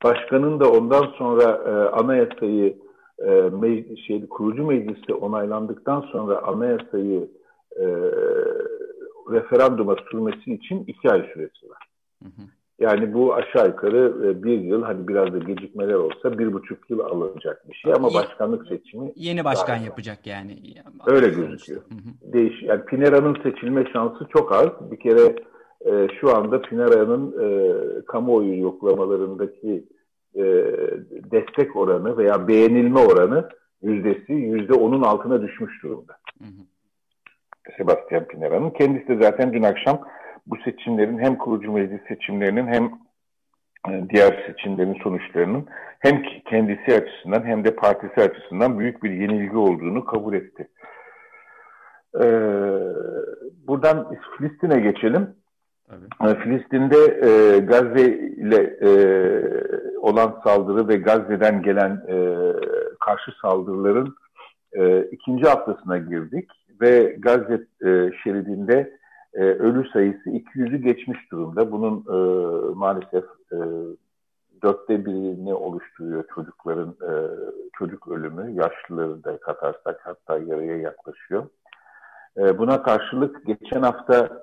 başkanın 0.04 0.60
da 0.60 0.72
ondan 0.72 1.06
sonra 1.18 1.44
e, 1.44 2.00
anayasayı 2.00 2.78
e, 3.20 3.32
me 3.32 3.98
şey, 4.08 4.28
kurucu 4.28 4.66
mecliste 4.66 5.14
onaylandıktan 5.14 6.02
sonra 6.02 6.44
anayasayı 6.44 7.30
e, 7.80 7.86
referanduma 9.32 9.96
sürmesi 10.12 10.54
için 10.54 10.84
iki 10.88 11.12
ay 11.12 11.22
süresi 11.34 11.70
var. 11.70 11.88
Hı 12.24 12.30
hı. 12.30 12.46
Yani 12.80 13.14
bu 13.14 13.34
aşağı 13.34 13.68
yukarı 13.68 14.28
e, 14.28 14.44
bir 14.44 14.62
yıl, 14.62 14.84
hani 14.84 15.08
biraz 15.08 15.34
da 15.34 15.38
gecikmeler 15.38 15.94
olsa 15.94 16.38
bir 16.40 16.54
buçuk 16.54 16.90
yıl 16.90 17.00
alınacak 17.00 17.70
bir 17.70 17.74
şey 17.74 17.94
ama 17.94 18.14
başkanlık 18.14 18.68
seçimi... 18.68 19.12
Yeni 19.16 19.44
başkan 19.44 19.78
yapacak 19.78 20.28
yani. 20.28 20.58
Öyle 21.06 21.28
gözüküyor. 21.28 21.82
Hı 21.82 21.96
hı. 21.96 22.34
Değiş, 22.34 22.64
yani 22.64 22.86
Pinera'nın 22.86 23.38
seçilme 23.44 23.86
şansı 23.94 24.26
çok 24.38 24.52
az. 24.52 24.92
Bir 24.92 25.00
kere 25.00 25.36
e, 25.86 26.08
şu 26.22 26.36
anda 26.36 26.62
Pinera'nın 26.62 27.36
e, 27.42 28.06
kamuoyu 28.06 28.60
yoklamalarındaki 28.60 29.86
e, 30.36 30.44
destek 31.32 31.76
oranı 31.76 32.18
veya 32.18 32.48
beğenilme 32.48 33.00
oranı 33.00 33.50
yüzdesi 33.82 34.34
yüzde 34.34 34.74
onun 34.74 35.02
altına 35.02 35.42
düşmüş 35.42 35.84
durumda. 35.84 36.14
Hı 36.40 36.44
hı. 36.44 36.66
Sebastian 37.78 38.28
Pinera'nın. 38.28 38.70
Kendisi 38.70 39.08
de 39.08 39.18
zaten 39.22 39.54
dün 39.54 39.64
akşam 39.64 40.02
bu 40.48 40.58
seçimlerin 40.66 41.20
hem 41.20 41.38
kurucu 41.38 41.72
meclis 41.72 42.02
seçimlerinin 42.08 42.68
hem 42.68 42.86
e, 43.90 44.10
diğer 44.10 44.44
seçimlerin 44.48 44.98
sonuçlarının 45.04 45.68
hem 46.00 46.24
kendisi 46.50 46.96
açısından 46.96 47.46
hem 47.46 47.64
de 47.64 47.76
partisi 47.76 48.22
açısından 48.22 48.80
büyük 48.80 49.04
bir 49.04 49.12
yenilgi 49.12 49.58
olduğunu 49.58 50.06
kabul 50.06 50.34
etti. 50.34 50.68
Ee, 52.16 52.28
buradan 53.68 54.16
Filistin'e 54.38 54.80
geçelim. 54.80 55.36
Tabii. 55.88 56.32
E, 56.32 56.36
Filistin'de 56.36 56.98
e, 56.98 57.60
Gazze 57.60 58.18
ile 58.18 58.78
e, 58.82 58.90
olan 59.98 60.42
saldırı 60.44 60.88
ve 60.88 60.96
Gazze'den 60.96 61.62
gelen 61.62 61.92
e, 62.10 62.18
karşı 63.00 63.32
saldırıların 63.42 64.16
e, 64.74 65.02
ikinci 65.02 65.48
haftasına 65.48 65.98
girdik 65.98 66.50
ve 66.82 67.16
Gazze 67.20 67.54
e, 67.86 68.12
şeridinde 68.24 68.98
e, 69.36 69.44
ölü 69.44 69.90
sayısı 69.90 70.30
200'ü 70.30 70.78
geçmiş 70.78 71.32
durumda. 71.32 71.72
Bunun 71.72 72.00
e, 72.00 72.18
maalesef 72.76 73.24
e, 73.52 73.58
dörtte 74.64 75.06
birini 75.06 75.54
oluşturuyor 75.54 76.24
çocukların 76.36 76.96
e, 77.02 77.12
çocuk 77.78 78.08
ölümü. 78.08 78.52
Yaşlıları 78.52 79.24
da 79.24 79.38
katarsak 79.38 80.00
hatta 80.04 80.38
yarıya 80.38 80.78
yaklaşıyor. 80.78 81.46
E, 82.38 82.58
buna 82.58 82.84
karşılık 82.84 83.46
geçen 83.46 83.82
hafta 83.82 84.42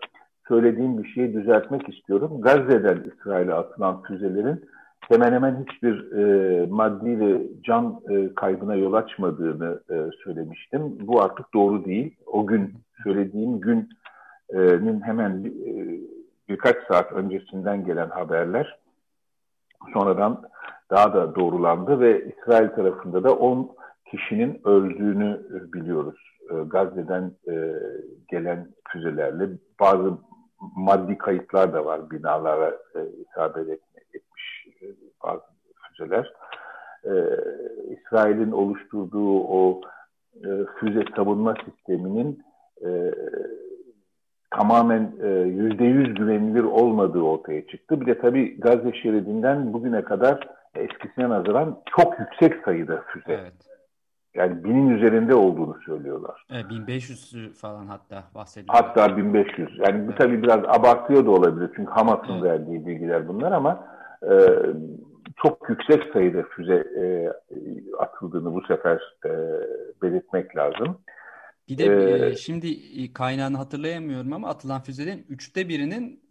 söylediğim 0.49 1.03
bir 1.03 1.09
şeyi 1.09 1.35
düzeltmek 1.35 1.89
istiyorum. 1.89 2.41
Gazze'den 2.41 3.05
İsrail'e 3.05 3.55
atılan 3.55 4.03
füzelerin 4.03 4.65
hemen 5.09 5.33
hemen 5.33 5.65
hiçbir 5.67 6.13
e, 6.13 6.67
maddi 6.67 7.21
ve 7.21 7.43
can 7.65 8.01
e, 8.11 8.35
kaybına 8.35 8.75
yol 8.75 8.93
açmadığını 8.93 9.81
e, 9.91 9.95
söylemiştim. 10.25 10.99
Bu 11.01 11.23
artık 11.23 11.55
doğru 11.55 11.85
değil. 11.85 12.17
O 12.27 12.47
gün 12.47 12.75
söylediğim 13.05 13.61
günün 13.61 13.89
hemen 15.03 15.45
e, 15.45 16.01
birkaç 16.49 16.77
saat 16.89 17.13
öncesinden 17.13 17.85
gelen 17.85 18.09
haberler 18.09 18.79
sonradan 19.93 20.43
daha 20.91 21.15
da 21.15 21.35
doğrulandı 21.35 22.01
ve 22.01 22.25
İsrail 22.25 22.69
tarafında 22.69 23.25
da 23.25 23.35
10 23.35 23.77
kişinin 24.11 24.61
öldüğünü 24.65 25.47
biliyoruz. 25.73 26.19
E, 26.51 26.55
Gazze'den 26.55 27.33
e, 27.49 27.75
gelen 28.29 28.69
füzelerle 28.89 29.49
bazı 29.81 30.19
maddi 30.77 31.19
kayıtlar 31.19 31.73
da 31.73 31.85
var 31.85 32.11
binalara 32.11 32.71
e, 32.71 33.01
isabet 33.31 33.81
etmiş 34.15 34.67
e, 34.83 34.87
bazı 35.25 35.43
füzeler. 35.89 36.33
E, 37.05 37.13
İsrail'in 37.91 38.51
oluşturduğu 38.51 39.41
o 39.41 39.81
e, 40.37 40.49
füze 40.81 41.05
savunma 41.17 41.55
sisteminin 41.65 42.43
e, 42.85 43.15
tamamen 44.57 45.13
e, 45.23 45.29
yüzde 45.29 45.85
yüz 45.85 46.15
güvenilir 46.15 46.65
olmadığı 46.65 47.21
ortaya 47.21 47.67
çıktı. 47.67 48.01
Bir 48.01 48.07
de 48.07 48.19
tabii 48.19 48.61
Gazze 48.61 48.93
şeridinden 48.93 49.73
bugüne 49.73 50.03
kadar 50.03 50.49
eskisine 50.75 51.29
nazaran 51.29 51.79
çok 51.97 52.19
yüksek 52.19 52.65
sayıda 52.65 53.03
füze. 53.07 53.33
Evet. 53.33 53.53
Yani 54.35 54.65
binin 54.65 54.91
üzerinde 54.91 55.35
olduğunu 55.35 55.77
söylüyorlar. 55.87 56.45
Evet, 56.51 56.71
1500 56.71 57.61
falan 57.61 57.87
hatta 57.87 58.25
bahsediyor. 58.35 58.75
Hatta 58.75 59.17
1500. 59.17 59.79
Yani 59.79 59.97
evet. 59.99 60.09
bu 60.09 60.15
tabii 60.15 60.43
biraz 60.43 60.59
abartıyor 60.59 61.27
da 61.27 61.31
olabilir. 61.31 61.71
Çünkü 61.77 61.91
Hamas'ın 61.91 62.33
evet. 62.33 62.43
verdiği 62.43 62.87
bilgiler 62.87 63.29
bunlar 63.29 63.53
ama 63.53 63.87
e, 64.23 64.35
çok 65.43 65.69
yüksek 65.69 66.13
sayıda 66.13 66.43
füze 66.43 66.75
e, 66.75 67.33
atıldığını 67.99 68.55
bu 68.55 68.63
sefer 68.63 69.15
e, 69.27 69.31
belirtmek 70.03 70.57
lazım. 70.57 70.99
Bir 71.69 71.79
de 71.79 71.85
ee, 72.27 72.37
şimdi 72.37 72.69
kaynağını 73.13 73.57
hatırlayamıyorum 73.57 74.33
ama 74.33 74.49
atılan 74.49 74.83
füzelerin 74.83 75.27
üçte 75.29 75.69
birinin 75.69 76.23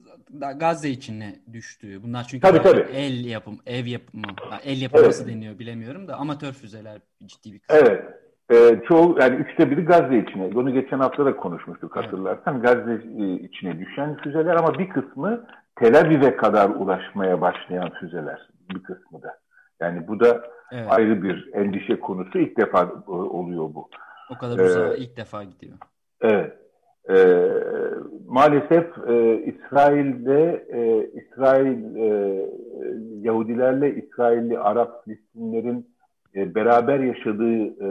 Gazze 0.56 0.90
içine 0.90 1.36
düştüğü. 1.54 2.04
Bunlar 2.04 2.24
çünkü 2.24 2.48
tabii, 2.48 2.62
tabii. 2.62 2.86
el 2.94 3.26
yapım, 3.26 3.60
ev 3.66 3.86
yapımı, 3.86 4.24
el 4.66 4.82
yapımı 4.82 5.04
evet. 5.06 5.28
deniyor 5.28 5.60
bilemiyorum 5.60 6.08
da 6.08 6.16
amatör 6.16 6.54
füzeler 6.54 7.02
ciddi 7.26 7.54
bir 7.54 7.60
kısmı. 7.60 7.88
Evet. 7.88 8.04
Ee, 8.52 8.82
çoğu 8.88 9.18
yani 9.20 9.36
üçte 9.36 9.72
biri 9.72 9.86
Gazze 9.86 10.18
içine. 10.20 10.56
Bunu 10.56 10.74
geçen 10.74 11.00
hafta 11.00 11.26
da 11.26 11.36
konuşmuştuk 11.36 11.96
hatırlarsan. 11.96 12.56
Evet. 12.56 12.64
Gazze 12.64 13.04
içine 13.44 13.80
düşen 13.80 14.18
füzeler 14.18 14.56
ama 14.56 14.80
bir 14.80 14.90
kısmı 14.90 15.46
Tel 15.76 16.00
Aviv'e 16.00 16.36
kadar 16.36 16.70
ulaşmaya 16.70 17.42
başlayan 17.42 17.90
füzeler. 18.00 18.50
Bir 18.70 18.84
kısmı 18.84 19.22
da. 19.22 19.38
Yani 19.80 20.08
bu 20.08 20.20
da 20.20 20.42
evet. 20.72 20.88
ayrı 20.90 21.24
bir 21.24 21.50
endişe 21.54 22.00
konusu. 22.00 22.40
İlk 22.40 22.58
defa 22.58 22.82
e, 23.08 23.12
oluyor 23.12 23.64
bu. 23.74 23.90
O 24.32 24.38
kadar 24.38 24.60
uzağa 24.60 24.94
ee, 24.94 24.98
ilk 24.98 25.18
defa 25.18 25.44
gidiyor. 25.44 25.78
Evet. 26.22 26.54
E, 27.10 27.16
maalesef 28.28 28.98
e, 29.08 29.44
İsrail'de 29.46 30.66
e, 30.70 31.10
İsrail 31.22 31.96
e, 31.96 32.42
Yahudilerle 33.22 33.96
İsrailli 33.96 34.60
Arap 34.60 35.04
Filistinlerin 35.04 35.90
e, 36.36 36.56
beraber 36.56 37.00
yaşadığı 37.00 37.64
e, 37.64 37.90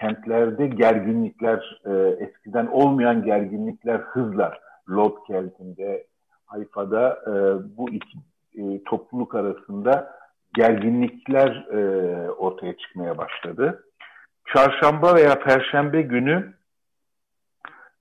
kentlerde 0.00 0.66
gerginlikler 0.66 1.80
e, 1.86 1.92
eskiden 2.24 2.66
olmayan 2.66 3.24
gerginlikler 3.24 3.98
hızla 3.98 4.52
Lod 4.90 5.26
kentinde 5.26 6.06
Hayfa'da 6.46 7.18
e, 7.26 7.32
bu 7.76 7.90
iki 7.90 8.18
e, 8.54 8.82
topluluk 8.84 9.34
arasında 9.34 10.14
gerginlikler 10.54 11.66
e, 11.72 11.78
ortaya 12.30 12.76
çıkmaya 12.76 13.18
başladı. 13.18 13.84
Çarşamba 14.52 15.14
veya 15.14 15.38
Perşembe 15.38 16.02
günü 16.02 16.54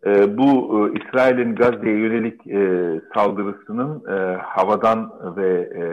e, 0.06 0.38
bu 0.38 0.80
e, 0.88 1.00
İsrail'in 1.00 1.56
Gazze'ye 1.56 1.98
yönelik 1.98 2.48
e, 2.48 3.02
saldırısının 3.14 4.04
e, 4.10 4.38
havadan 4.38 5.14
ve 5.38 5.60
e, 5.60 5.84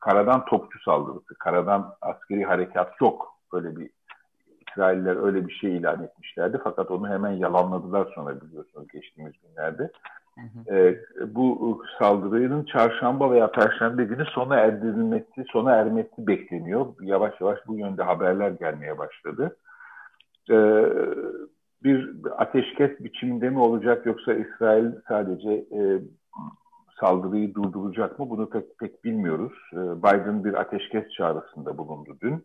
karadan 0.00 0.44
topçu 0.44 0.78
saldırısı, 0.78 1.34
karadan 1.38 1.94
askeri 2.00 2.44
harekat 2.44 3.00
yok. 3.00 3.36
Böyle 3.52 3.76
bir 3.76 3.90
İsrailler 4.60 5.26
öyle 5.26 5.48
bir 5.48 5.52
şey 5.52 5.76
ilan 5.76 6.02
etmişlerdi 6.02 6.60
fakat 6.64 6.90
onu 6.90 7.08
hemen 7.08 7.30
yalanladılar 7.30 8.12
sonra 8.14 8.40
biliyorsunuz 8.40 8.88
geçtiğimiz 8.88 9.32
günlerde. 9.42 9.90
Hı. 10.40 10.76
E, 10.76 10.98
bu 11.34 11.82
saldırının 11.98 12.64
çarşamba 12.64 13.30
veya 13.30 13.50
perşembe 13.50 14.04
günü 14.04 14.24
sona 14.24 14.56
erdirilmesi, 14.56 15.44
sona 15.52 15.72
ermesi 15.72 16.26
bekleniyor. 16.26 16.86
Yavaş 17.00 17.40
yavaş 17.40 17.58
bu 17.66 17.78
yönde 17.78 18.02
haberler 18.02 18.50
gelmeye 18.50 18.98
başladı. 18.98 19.56
E, 20.50 20.56
bir 21.84 22.10
ateşkes 22.38 23.00
biçiminde 23.00 23.50
mi 23.50 23.58
olacak 23.58 24.06
yoksa 24.06 24.32
İsrail 24.32 24.92
sadece 25.08 25.50
e, 25.50 26.00
saldırıyı 27.00 27.54
durduracak 27.54 28.18
mı 28.18 28.30
bunu 28.30 28.50
pek 28.50 28.78
pek 28.78 29.04
bilmiyoruz. 29.04 29.52
E, 29.72 29.76
Biden 29.76 30.44
bir 30.44 30.54
ateşkes 30.54 31.12
çağrısında 31.12 31.78
bulundu 31.78 32.16
dün. 32.22 32.44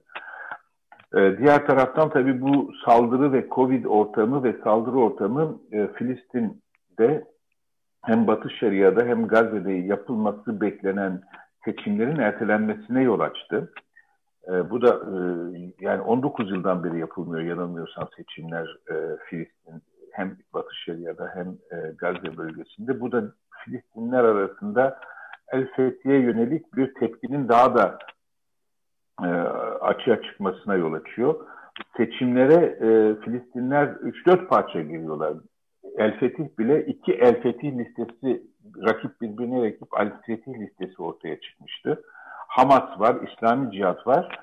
Diğer 1.13 1.67
taraftan 1.67 2.09
tabii 2.09 2.41
bu 2.41 2.71
saldırı 2.85 3.33
ve 3.33 3.47
Covid 3.51 3.85
ortamı 3.85 4.43
ve 4.43 4.55
saldırı 4.63 4.95
ortamı 4.95 5.59
e, 5.71 5.87
Filistin'de 5.87 7.25
hem 8.05 8.27
Batı 8.27 8.49
Şeria'da 8.49 9.05
hem 9.05 9.27
Gazze'de 9.27 9.71
yapılması 9.71 10.61
beklenen 10.61 11.21
seçimlerin 11.65 12.19
ertelenmesine 12.19 13.03
yol 13.03 13.19
açtı. 13.19 13.71
E, 14.47 14.69
bu 14.69 14.81
da 14.81 14.87
e, 14.87 15.17
yani 15.79 16.01
19 16.01 16.51
yıldan 16.51 16.83
beri 16.83 16.99
yapılmıyor 16.99 17.43
yanılmıyorsam 17.43 18.07
seçimler 18.17 18.77
e, 18.91 19.17
Filistin 19.29 19.81
hem 20.11 20.37
Batı 20.53 20.75
Şeria'da 20.85 21.31
hem 21.33 21.47
e, 21.47 21.91
Gazze 21.97 22.37
bölgesinde. 22.37 22.99
Bu 22.99 23.11
da 23.11 23.23
Filistinler 23.63 24.23
arasında 24.23 24.99
El 25.47 25.67
Fethi'ye 25.75 26.19
yönelik 26.19 26.75
bir 26.75 26.93
tepkinin 26.93 27.49
daha 27.49 27.75
da 27.75 27.97
e, 29.23 29.27
açığa 29.81 30.21
çıkmasına 30.21 30.75
yol 30.75 30.93
açıyor. 30.93 31.35
Seçimlere 31.97 32.63
e, 32.63 33.15
Filistinler 33.21 33.87
3-4 33.87 34.47
parça 34.47 34.81
giriyorlar. 34.81 35.33
El 35.97 36.19
Fetih 36.19 36.47
bile 36.59 36.85
iki 36.85 37.13
El 37.13 37.41
Fetih 37.41 37.77
listesi 37.77 38.43
rakip 38.87 39.21
birbirine 39.21 39.63
rakip 39.63 39.87
El 39.99 40.11
Fetih 40.25 40.53
listesi 40.59 41.01
ortaya 41.01 41.39
çıkmıştı. 41.41 42.01
Hamas 42.47 42.99
var, 42.99 43.15
İslami 43.27 43.71
Cihat 43.71 44.07
var. 44.07 44.39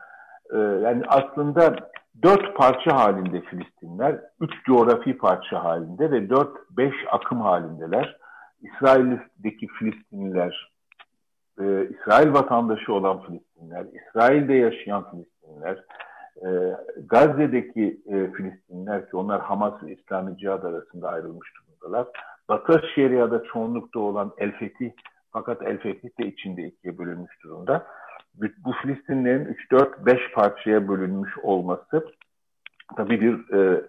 Ee, 0.53 0.59
yani 0.59 1.03
aslında 1.09 1.77
dört 2.23 2.57
parça 2.57 2.97
halinde 2.97 3.41
Filistinler, 3.41 4.21
üç 4.41 4.65
coğrafi 4.67 5.19
parça 5.19 5.65
halinde 5.65 6.11
ve 6.11 6.31
dört 6.31 6.71
beş 6.71 6.95
akım 7.11 7.41
halindeler. 7.41 8.17
İsrail'deki 8.61 9.67
Filistinliler, 9.67 10.73
e, 11.61 11.89
İsrail 11.89 12.33
vatandaşı 12.33 12.93
olan 12.93 13.23
Filistinler, 13.23 13.87
İsrail'de 13.93 14.55
yaşayan 14.55 15.11
Filistinliler, 15.11 15.85
e, 16.43 16.49
Gazze'deki 17.07 18.01
e, 18.07 18.33
Filistinliler 18.33 19.11
ki 19.11 19.17
onlar 19.17 19.41
Hamas 19.41 19.83
ve 19.83 19.93
İslami 19.93 20.39
Cihad 20.39 20.63
arasında 20.63 21.09
ayrılmış 21.09 21.49
durumdalar. 21.57 22.07
Batı 22.49 22.83
Şeria'da 22.95 23.43
çoğunlukta 23.53 23.99
olan 23.99 24.33
El 24.39 24.53
Fetih 24.53 24.91
fakat 25.33 25.63
El 25.63 25.79
Fetih 25.79 26.09
de 26.21 26.27
içinde 26.27 26.63
ikiye 26.63 26.99
bölünmüş 26.99 27.43
durumda. 27.45 27.87
Bu 28.35 28.73
Filistinlerin 28.83 29.57
3-4-5 29.71 30.33
parçaya 30.33 30.89
bölünmüş 30.89 31.39
olması 31.43 32.07
tabii 32.97 33.21
bir 33.21 33.55
e, 33.55 33.83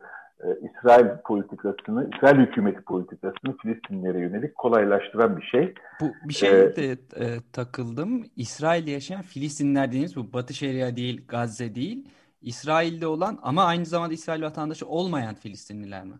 e, 0.44 0.48
İsrail 0.70 1.08
politikasını, 1.26 2.10
İsrail 2.16 2.40
hükümeti 2.40 2.82
politikasını 2.82 3.58
Filistinlere 3.58 4.20
yönelik 4.20 4.56
kolaylaştıran 4.56 5.38
bir 5.38 5.42
şey. 5.42 5.74
Bu 6.02 6.12
bir 6.30 6.34
şey 6.34 6.50
ee, 6.50 6.76
de 6.76 6.92
e, 6.92 7.26
takıldım. 7.54 8.26
İsrail'de 8.36 8.92
yaşayan 8.92 9.22
Filistinler 9.22 9.88
dediğimiz 9.88 10.16
bu 10.16 10.34
Batı 10.34 10.54
Şeria 10.54 10.96
değil, 10.96 11.28
Gazze 11.28 11.76
değil. 11.76 12.08
İsrail'de 12.44 13.08
olan 13.08 13.40
ama 13.44 13.64
aynı 13.64 13.86
zamanda 13.86 14.14
İsrail 14.14 14.44
vatandaşı 14.44 14.88
olmayan 14.88 15.36
Filistinliler 15.36 16.04
mi? 16.04 16.14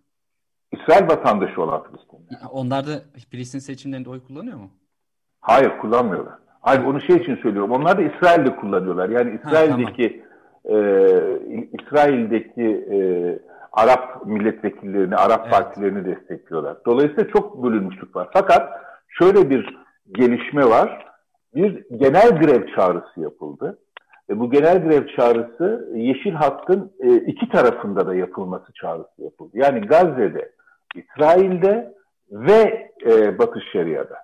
İsrail 0.72 1.08
vatandaşı 1.08 1.62
olan 1.62 1.84
Filistinliler. 1.84 2.40
Onlar 2.52 2.88
da 2.88 2.92
Filistin 3.30 3.60
seçimlerinde 3.60 4.10
oy 4.10 4.24
kullanıyor 4.28 4.58
mu? 4.58 4.70
Hayır 5.42 5.78
kullanmıyorlar. 5.82 6.34
Hayır 6.62 6.84
onu 6.84 7.02
şey 7.02 7.16
için 7.16 7.36
söylüyorum. 7.36 7.72
Onlar 7.72 7.98
da 7.98 8.02
İsrail'de 8.02 8.56
kullanıyorlar. 8.56 9.10
Yani 9.10 9.40
İsrail'deki 9.46 10.24
ha, 10.24 10.30
tamam. 10.64 10.84
e, 10.84 11.70
İsrail'deki 11.82 12.88
e, 12.92 12.98
Arap 13.74 14.26
milletvekillerini, 14.26 15.16
Arap 15.16 15.42
evet. 15.44 15.54
partilerini 15.54 16.06
destekliyorlar. 16.06 16.78
Dolayısıyla 16.86 17.28
çok 17.28 17.64
bölünmüşlük 17.64 18.16
var. 18.16 18.30
Fakat 18.34 18.82
şöyle 19.08 19.50
bir 19.50 19.78
gelişme 20.12 20.66
var. 20.66 21.06
Bir 21.56 21.86
genel 21.98 22.40
grev 22.40 22.76
çağrısı 22.76 23.22
yapıldı. 23.22 23.80
E, 24.30 24.40
bu 24.40 24.52
genel 24.52 24.84
grev 24.84 25.08
çağrısı 25.08 25.92
Yeşil 25.96 26.32
Hatt'ın 26.32 26.92
e, 27.00 27.16
iki 27.16 27.50
tarafında 27.50 28.08
da 28.08 28.16
yapılması 28.16 28.74
çağrısı 28.74 29.24
yapıldı. 29.24 29.52
Yani 29.54 29.82
Gazze'de, 29.82 30.52
İsrail'de 30.96 31.94
ve 32.32 32.92
e, 33.06 33.40
Batı 33.40 33.62
Şeria'da. 33.72 34.18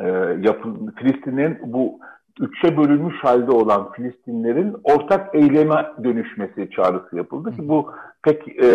E, 0.00 0.06
yapın, 0.40 0.94
Filistin'in 0.98 1.58
bu 1.62 1.98
üçe 2.40 2.76
bölünmüş 2.76 3.24
halde 3.24 3.50
olan 3.50 3.92
Filistinlerin 3.92 4.76
ortak 4.84 5.34
eyleme 5.34 5.86
dönüşmesi 6.04 6.70
çağrısı 6.70 7.16
yapıldı 7.16 7.56
ki 7.56 7.68
bu 7.68 7.92
pek 8.22 8.48
e, 8.48 8.68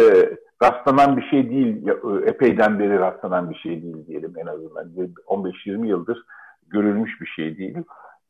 rastlanan 0.63 1.17
bir 1.17 1.21
şey 1.21 1.49
değil, 1.49 1.87
epeyden 2.25 2.79
beri 2.79 2.99
rastlanan 2.99 3.49
bir 3.49 3.55
şey 3.55 3.83
değil 3.83 4.07
diyelim 4.07 4.33
en 4.37 4.45
azından. 4.45 4.91
15-20 5.27 5.87
yıldır 5.87 6.23
görülmüş 6.67 7.21
bir 7.21 7.27
şey 7.27 7.57
değil. 7.57 7.77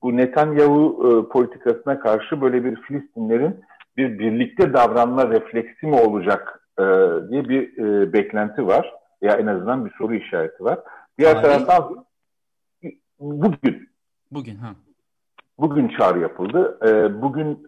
Bu 0.02 0.18
Netanyahu 0.18 1.04
e, 1.04 1.30
politikasına 1.32 2.00
karşı 2.00 2.42
böyle 2.42 2.64
bir 2.64 2.76
Filistinlerin 2.76 3.62
bir 3.98 4.20
birlikte 4.20 4.74
davranma 4.74 5.30
refleksi 5.30 5.88
mi 5.88 5.96
olacak 5.96 6.64
e, 6.80 6.84
diye 7.30 7.50
bir 7.50 7.78
e, 7.78 8.14
beklenti 8.14 8.68
var. 8.68 8.94
Ya 9.22 9.34
en 9.34 9.48
azından 9.48 9.86
bir 9.86 9.92
soru 9.98 10.16
işareti 10.16 10.64
var. 10.64 10.80
Diğer 11.18 11.34
Tarih. 11.34 11.44
taraftan 11.44 12.06
bugün. 13.20 13.90
Bugün 14.32 14.56
ha. 14.56 14.70
Bugün 15.60 15.88
çağrı 15.88 16.20
yapıldı. 16.20 16.78
E, 16.88 17.22
bugün 17.22 17.68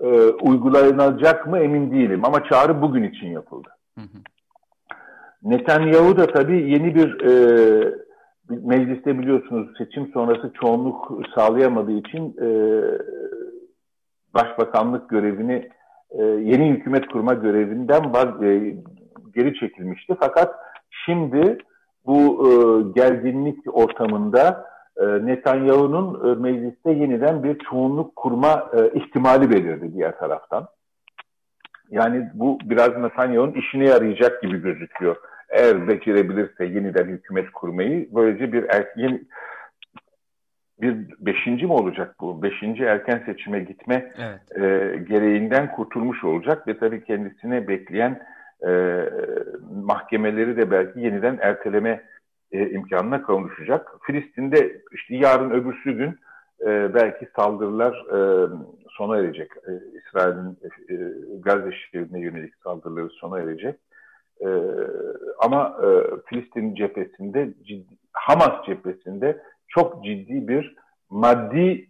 e, 0.00 0.06
uygulanacak 0.22 1.46
mı 1.46 1.58
emin 1.58 1.90
değilim 1.90 2.24
ama 2.24 2.44
çağrı 2.44 2.82
bugün 2.82 3.02
için 3.02 3.26
yapıldı. 3.26 3.68
Hı 3.98 4.00
hı. 4.00 4.18
Netanyahu 5.42 6.16
da 6.16 6.26
tabii 6.26 6.70
yeni 6.70 6.94
bir 6.94 7.20
e, 7.20 7.94
mecliste 8.50 9.18
biliyorsunuz 9.18 9.68
seçim 9.78 10.06
sonrası 10.06 10.52
çoğunluk 10.60 11.20
sağlayamadığı 11.34 11.92
için 11.92 12.36
e, 12.42 12.48
başbakanlık 14.34 15.10
görevini 15.10 15.68
e, 16.10 16.22
yeni 16.24 16.70
hükümet 16.70 17.06
kurma 17.06 17.34
görevinden 17.34 18.12
var, 18.12 18.42
e, 18.42 18.76
geri 19.34 19.54
çekilmişti. 19.54 20.16
Fakat 20.20 20.54
şimdi 21.04 21.58
bu 22.06 22.46
e, 22.46 22.50
gerginlik 23.00 23.76
ortamında 23.76 24.64
e, 24.96 25.04
Netanyahu'nun 25.26 26.30
e, 26.30 26.40
mecliste 26.40 26.90
yeniden 26.90 27.44
bir 27.44 27.58
çoğunluk 27.58 28.16
kurma 28.16 28.70
e, 28.76 28.98
ihtimali 28.98 29.50
belirdi 29.50 29.94
diğer 29.94 30.18
taraftan. 30.18 30.66
Yani 31.90 32.30
bu 32.34 32.58
biraz 32.64 32.96
Netanyahu'nun 32.96 33.52
işine 33.52 33.84
yarayacak 33.84 34.42
gibi 34.42 34.62
gözüküyor. 34.62 35.16
Eğer 35.50 35.88
becerebilirse 35.88 36.64
yeniden 36.64 37.04
hükümet 37.04 37.50
kurmayı 37.50 38.08
böylece 38.14 38.52
bir 38.52 38.64
er, 38.64 38.86
yeni, 38.96 39.22
bir 40.80 40.96
beşinci 41.20 41.66
mi 41.66 41.72
olacak 41.72 42.14
bu? 42.20 42.42
Beşinci 42.42 42.84
erken 42.84 43.22
seçime 43.26 43.60
gitme 43.60 44.12
evet. 44.18 44.62
e, 44.62 44.96
gereğinden 44.98 45.72
kurtulmuş 45.72 46.24
olacak 46.24 46.68
ve 46.68 46.78
tabii 46.78 47.04
kendisine 47.04 47.68
bekleyen 47.68 48.22
e, 48.66 49.02
mahkemeleri 49.84 50.56
de 50.56 50.70
belki 50.70 51.00
yeniden 51.00 51.38
erteleme 51.40 52.02
e, 52.52 52.70
imkanına 52.70 53.22
kavuşacak. 53.22 53.90
Filistin'de 54.02 54.82
işte 54.92 55.16
yarın 55.16 55.50
öbürsü 55.50 55.92
gün 55.92 56.18
e, 56.66 56.94
belki 56.94 57.28
saldırılar 57.36 57.92
e, 57.92 58.48
sona 58.90 59.18
erecek. 59.18 59.50
E, 59.52 59.70
İsrail'in 59.98 60.58
e, 60.90 60.94
Gazze 61.40 61.72
şehrine 61.72 62.20
yönelik 62.20 62.54
saldırıları 62.64 63.08
sona 63.08 63.38
erecek. 63.38 63.76
E, 64.44 64.48
ama 65.38 65.76
e, 65.82 65.88
Filistin 66.26 66.74
cephesinde, 66.74 67.54
ciddi, 67.64 67.96
Hamas 68.12 68.66
cephesinde 68.66 69.42
çok 69.68 70.04
ciddi 70.04 70.48
bir 70.48 70.76
maddi 71.10 71.88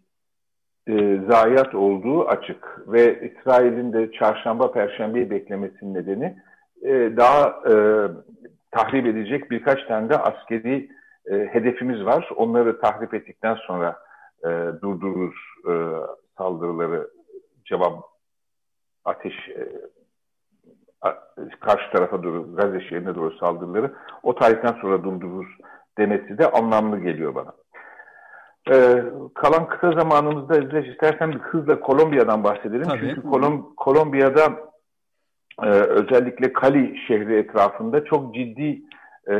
e, 0.88 1.20
zayiat 1.28 1.74
olduğu 1.74 2.28
açık. 2.28 2.78
Ve 2.86 3.30
İsrail'in 3.30 3.92
de 3.92 4.12
çarşamba, 4.12 4.72
perşembeyi 4.72 5.30
beklemesinin 5.30 5.94
nedeni 5.94 6.36
e, 6.82 7.16
daha 7.16 7.62
e, 7.70 7.74
tahrip 8.70 9.06
edecek 9.06 9.50
birkaç 9.50 9.84
tane 9.84 10.08
de 10.08 10.16
askeri 10.16 10.90
e, 11.30 11.34
hedefimiz 11.34 12.04
var. 12.04 12.28
Onları 12.36 12.80
tahrip 12.80 13.14
ettikten 13.14 13.54
sonra 13.54 13.96
e, 14.44 14.48
durdururuz 14.82 15.36
e, 15.68 15.72
saldırıları, 16.38 17.10
cevap 17.64 18.04
ateş 19.04 19.48
e, 19.48 19.68
karşı 21.60 21.90
tarafa 21.92 22.22
doğru, 22.22 22.56
Gazze 22.56 22.80
şehrine 22.80 23.14
doğru 23.14 23.36
saldırıları 23.36 23.92
o 24.22 24.34
tarihten 24.34 24.72
sonra 24.80 25.04
durdururuz 25.04 25.50
demesi 25.98 26.38
de 26.38 26.50
anlamlı 26.50 26.98
geliyor 26.98 27.34
bana. 27.34 27.52
Ee, 28.70 29.04
kalan 29.34 29.68
kısa 29.68 29.92
zamanımızda 29.92 30.58
İzleş 30.58 30.88
istersen 30.88 31.32
bir 31.32 31.38
hızla 31.38 31.80
Kolombiya'dan 31.80 32.44
bahsedelim. 32.44 32.88
Tabii. 32.88 33.00
Çünkü 33.00 33.22
Kolom 33.22 33.74
Kolombiya'da 33.76 34.42
e, 35.62 35.68
özellikle 35.70 36.52
Cali 36.62 36.98
şehri 37.08 37.36
etrafında 37.36 38.04
çok 38.04 38.34
ciddi 38.34 38.82
e, 39.30 39.34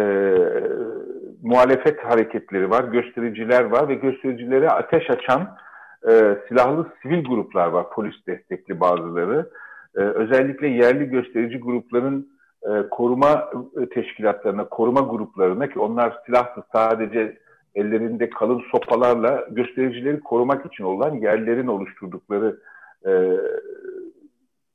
muhalefet 1.42 2.05
hareketleri 2.05 2.70
var, 2.70 2.85
göstericiler 2.85 3.64
var 3.64 3.88
ve 3.88 3.94
göstericilere 3.94 4.68
ateş 4.68 5.11
açan 5.11 5.57
e, 6.09 6.38
silahlı 6.49 6.87
sivil 7.03 7.25
gruplar 7.25 7.66
var, 7.66 7.90
polis 7.90 8.27
destekli 8.27 8.81
bazıları. 8.81 9.51
E, 9.96 10.00
özellikle 10.00 10.68
yerli 10.68 11.05
gösterici 11.05 11.59
grupların 11.59 12.29
e, 12.62 12.88
koruma 12.90 13.50
teşkilatlarına, 13.94 14.68
koruma 14.68 15.00
gruplarına 15.00 15.68
ki 15.68 15.79
onlar 15.79 16.18
silahsız 16.26 16.64
sadece 16.72 17.38
ellerinde 17.74 18.31
kalın 18.31 18.62
sopalarla 18.72 19.46
göstericileri 19.50 20.20
korumak 20.20 20.66
için 20.66 20.85
olan 20.85 21.14
yerlerin 21.14 21.66
oluşturdukları 21.66 22.61
e, 23.07 23.37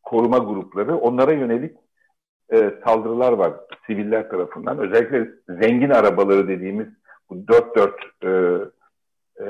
koruma 0.03 0.37
grupları 0.37 0.97
onlara 0.97 1.31
yönelik 1.31 1.77
e, 2.53 2.73
saldırılar 2.85 3.33
var 3.33 3.53
siviller 3.87 4.29
tarafından. 4.29 4.79
Özellikle 4.79 5.29
zengin 5.49 5.89
arabaları 5.89 6.47
dediğimiz 6.47 6.87
bu 7.29 7.47
dört 7.47 7.75
dört 7.75 8.01
e, 8.23 8.29
e, 9.43 9.47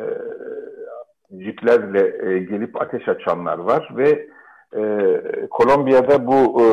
ciplerle 1.38 2.30
e, 2.30 2.40
gelip 2.40 2.82
ateş 2.82 3.08
açanlar 3.08 3.58
var 3.58 3.90
ve 3.98 4.28
e, 4.78 5.48
Kolombiya'da 5.48 6.28
bu 6.28 6.62
e, 6.62 6.66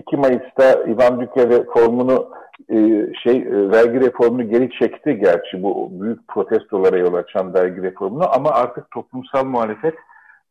2 0.00 0.16
Mayıs'ta 0.16 0.84
Ivan 0.86 1.20
Duque 1.20 1.48
reformunu 1.48 2.30
e, 2.68 2.76
şey 3.22 3.36
e, 3.36 3.70
vergi 3.70 4.00
reformunu 4.00 4.48
geri 4.48 4.70
çekti 4.70 5.18
gerçi 5.18 5.62
bu 5.62 5.88
büyük 6.00 6.28
protestolara 6.28 6.98
yol 6.98 7.14
açan 7.14 7.54
vergi 7.54 7.82
reformunu 7.82 8.34
ama 8.34 8.50
artık 8.50 8.90
toplumsal 8.90 9.44
muhalefet 9.44 9.94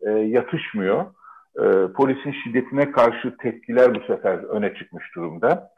e, 0.02 0.10
yatışmıyor. 0.12 1.06
E, 1.60 1.94
polisin 1.94 2.32
şiddetine 2.44 2.92
karşı 2.92 3.38
tepkiler 3.38 3.96
bu 3.96 4.00
sefer 4.00 4.44
öne 4.44 4.74
çıkmış 4.74 5.16
durumda. 5.16 5.72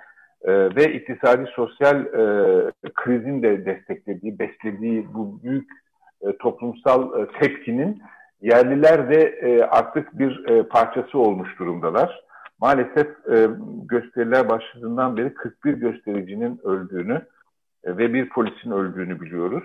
E, 0.44 0.52
ve 0.76 0.94
iktisadi 0.94 1.46
sosyal 1.56 2.06
e, 2.06 2.64
krizin 2.94 3.44
de 3.44 3.66
desteklediği, 3.66 4.40
beslediği 4.40 5.14
bu 5.14 5.44
büyük 5.44 5.70
e, 6.22 6.38
toplumsal 6.38 7.22
e, 7.22 7.28
tepkinin 7.40 8.02
yerliler 8.42 9.10
de 9.10 9.22
e, 9.22 9.62
artık 9.62 10.20
bir 10.20 10.50
e, 10.50 10.64
parçası 10.64 11.20
olmuş 11.20 11.60
durumdalar. 11.60 12.24
Maalesef 12.62 13.08
e, 13.32 13.48
gösteriler 13.86 14.50
başladığından 14.50 15.18
beri 15.18 15.34
41 15.34 15.74
göstericinin 15.74 16.60
öldüğünü 16.64 17.22
e, 17.84 17.98
ve 17.98 18.14
bir 18.14 18.30
polisin 18.30 18.72
öldüğünü 18.72 19.22
biliyoruz. 19.22 19.64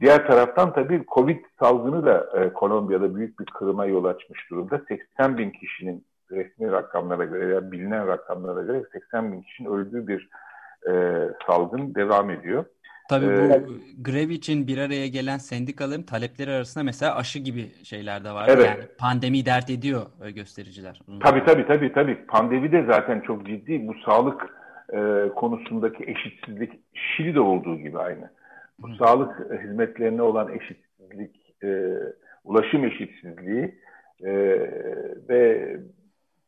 Diğer 0.00 0.26
taraftan 0.26 0.72
tabii 0.72 1.04
Covid 1.14 1.44
salgını 1.60 2.06
da 2.06 2.40
e, 2.40 2.52
Kolombiya'da 2.52 3.16
büyük 3.16 3.40
bir 3.40 3.44
kırıma 3.44 3.86
yol 3.86 4.04
açmış 4.04 4.50
durumda. 4.50 4.80
80 4.88 5.38
bin 5.38 5.50
kişinin 5.50 6.04
resmi 6.30 6.72
rakamlara 6.72 7.24
göre 7.24 7.54
ya 7.54 7.72
bilinen 7.72 8.06
rakamlara 8.06 8.62
göre 8.62 8.84
80 8.92 9.32
bin 9.32 9.42
kişinin 9.42 9.70
öldüğü 9.70 10.08
bir 10.08 10.28
e, 10.88 10.92
salgın 11.46 11.94
devam 11.94 12.30
ediyor. 12.30 12.64
Tabii 13.12 13.26
bu 13.26 13.30
ee, 13.30 13.62
grev 14.02 14.30
için 14.30 14.66
bir 14.66 14.78
araya 14.78 15.08
gelen 15.08 15.38
sendikaların 15.38 16.02
talepleri 16.02 16.50
arasında 16.50 16.84
mesela 16.84 17.16
aşı 17.16 17.38
gibi 17.38 17.70
şeyler 17.84 18.24
de 18.24 18.32
var. 18.32 18.48
Evet. 18.48 18.66
Yani 18.66 18.84
pandemi 18.98 19.46
dert 19.46 19.70
ediyor 19.70 20.02
e, 20.24 20.30
göstericiler. 20.30 21.00
Tabii 21.20 21.44
tabii 21.44 21.66
tabii 21.66 21.92
tabii. 21.92 22.26
Pandemi 22.26 22.72
de 22.72 22.84
zaten 22.84 23.20
çok 23.20 23.46
ciddi. 23.46 23.88
Bu 23.88 23.94
sağlık 24.06 24.56
e, 24.92 25.28
konusundaki 25.36 26.04
eşitsizlik 26.04 26.72
Şili'de 26.94 27.40
olduğu 27.40 27.76
gibi 27.76 27.98
aynı. 27.98 28.30
Bu 28.78 28.88
Hı. 28.88 28.96
sağlık 28.96 29.62
hizmetlerine 29.64 30.22
olan 30.22 30.48
eşitsizlik, 30.54 31.54
e, 31.64 31.88
ulaşım 32.44 32.84
eşitsizliği 32.84 33.74
e, 34.24 34.32
ve 35.28 35.76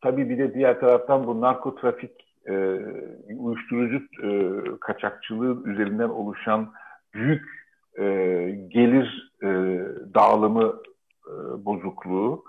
tabii 0.02 0.30
bir 0.30 0.38
de 0.38 0.54
diğer 0.54 0.80
taraftan 0.80 1.26
bu 1.26 1.40
narkotrafik 1.40 2.24
e, 2.48 2.54
uyuşturucu 3.36 3.96
e, 4.22 4.60
kaçakçılığı 4.80 5.70
üzerinden 5.70 6.08
oluşan 6.08 6.72
büyük 7.14 7.44
e, 7.98 8.04
gelir 8.68 9.32
e, 9.42 9.48
dağılımı 10.14 10.74
e, 11.26 11.32
bozukluğu, 11.64 12.44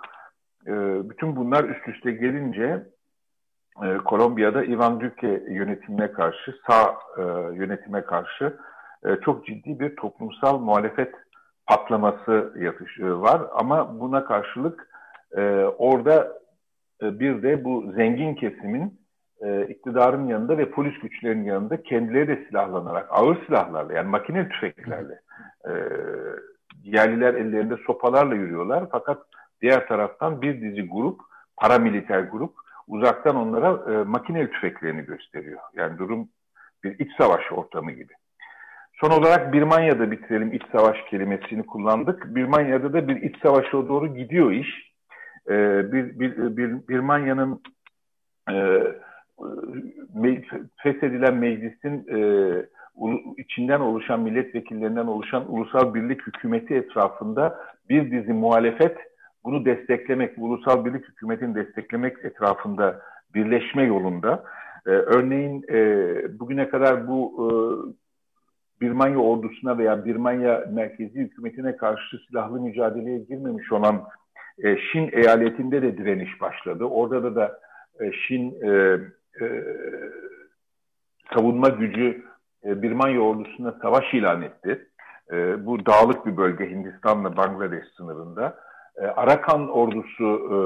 e, 0.68 0.72
bütün 1.10 1.36
bunlar 1.36 1.64
üst 1.64 1.88
üste 1.88 2.12
gelince 2.12 2.86
e, 3.84 3.98
Kolombiya'da 3.98 4.64
Ivan 4.64 5.02
Duque 5.02 5.44
yönetimine 5.50 6.12
karşı, 6.12 6.56
sağ 6.68 6.98
e, 7.18 7.22
yönetime 7.56 8.02
karşı 8.02 8.58
e, 9.06 9.16
çok 9.26 9.46
ciddi 9.46 9.80
bir 9.80 9.96
toplumsal 9.96 10.60
muhalefet 10.60 11.16
patlaması 11.68 12.54
yatış, 12.60 13.00
e, 13.00 13.12
var. 13.12 13.42
Ama 13.54 14.00
buna 14.00 14.26
karşılık 14.26 14.90
e, 15.38 15.42
orada 15.78 16.34
e, 17.02 17.20
bir 17.20 17.44
de 17.44 17.64
bu 17.64 17.92
zengin 17.96 18.36
kesimin 18.36 19.05
e, 19.42 19.68
iktidarın 19.68 20.28
yanında 20.28 20.58
ve 20.58 20.72
polis 20.72 21.00
güçlerinin 21.00 21.46
yanında 21.46 21.84
kendileri 21.84 22.28
de 22.28 22.46
silahlanarak, 22.48 23.08
ağır 23.10 23.46
silahlarla 23.46 23.94
yani 23.94 24.10
makine 24.10 24.50
tüfeklerle 24.50 25.20
e, 25.68 25.72
yerliler 26.84 27.34
ellerinde 27.34 27.78
sopalarla 27.88 28.36
yürüyorlar. 28.36 28.84
Fakat 28.92 29.18
diğer 29.62 29.88
taraftan 29.88 30.42
bir 30.42 30.62
dizi 30.62 30.88
grup, 30.88 31.20
paramiliter 31.58 32.20
grup 32.20 32.54
uzaktan 32.88 33.36
onlara 33.36 33.94
e, 33.94 34.04
makine 34.04 34.52
tüfeklerini 34.52 35.06
gösteriyor. 35.06 35.60
Yani 35.74 35.98
durum 35.98 36.30
bir 36.84 37.00
iç 37.00 37.12
savaş 37.18 37.52
ortamı 37.52 37.92
gibi. 37.92 38.14
Son 39.02 39.10
olarak 39.10 39.54
Birmanya'da 39.54 40.12
bitirelim 40.12 40.54
iç 40.54 40.64
savaş 40.72 40.98
kelimesini 41.10 41.66
kullandık. 41.66 42.36
Birmanya'da 42.36 42.94
da 42.94 43.08
bir 43.08 43.22
iç 43.22 43.36
savaşa 43.44 43.72
doğru 43.72 44.16
gidiyor 44.16 44.52
iş. 44.52 44.96
Ee, 45.50 45.92
bir, 45.92 46.20
bir, 46.20 46.58
bir, 46.58 46.88
Birmanya'nın 46.88 47.62
e, 48.52 48.82
feshedilen 50.78 51.36
meclisin 51.36 52.08
e, 52.16 52.20
içinden 53.38 53.80
oluşan 53.80 54.20
milletvekillerinden 54.20 55.08
oluşan 55.08 55.54
ulusal 55.54 55.94
birlik 55.94 56.28
hükümeti 56.28 56.76
etrafında 56.76 57.60
bir 57.90 58.12
dizi 58.12 58.34
muhalefet 58.34 58.98
bunu 59.46 59.66
desteklemek, 59.66 60.34
ulusal 60.38 60.86
birlik 60.86 61.08
hükümetini 61.08 61.56
desteklemek 61.56 62.26
etrafında 62.26 63.02
birleşme 63.36 63.84
yolunda. 63.84 64.44
Ee, 64.88 64.90
örneğin 64.90 65.66
e, 65.70 66.40
bugüne 66.40 66.70
kadar 66.70 67.08
bu 67.08 67.34
e, 67.40 67.48
Birmanya 68.82 69.18
ordusuna 69.18 69.78
veya 69.78 70.06
Birmanya 70.06 70.66
merkezi 70.72 71.20
hükümetine 71.20 71.78
karşı 71.78 72.18
silahlı 72.28 72.62
mücadeleye 72.62 73.18
girmemiş 73.18 73.72
olan 73.72 74.04
e, 74.64 74.78
Şin 74.78 75.10
eyaletinde 75.12 75.82
de 75.82 75.98
direniş 75.98 76.42
başladı. 76.42 76.84
Orada 76.84 77.24
da 77.24 77.36
da 77.36 77.60
e, 78.00 78.12
Şin 78.12 78.52
e, 78.64 79.00
e, 79.42 79.64
savunma 81.34 81.70
gücü 81.70 82.24
e, 82.66 82.82
Birmanya 82.82 83.22
ordusuna 83.22 83.72
savaş 83.82 84.14
ilan 84.14 84.42
etti. 84.42 84.88
E, 85.32 85.66
bu 85.66 85.86
dağlık 85.86 86.26
bir 86.26 86.38
bölge 86.38 86.70
Hindistan'la 86.70 87.38
Bangladeş 87.38 87.84
sınırında. 87.98 88.58
E, 88.98 89.06
Arakan 89.06 89.70
ordusu 89.70 90.50
e, 90.52 90.58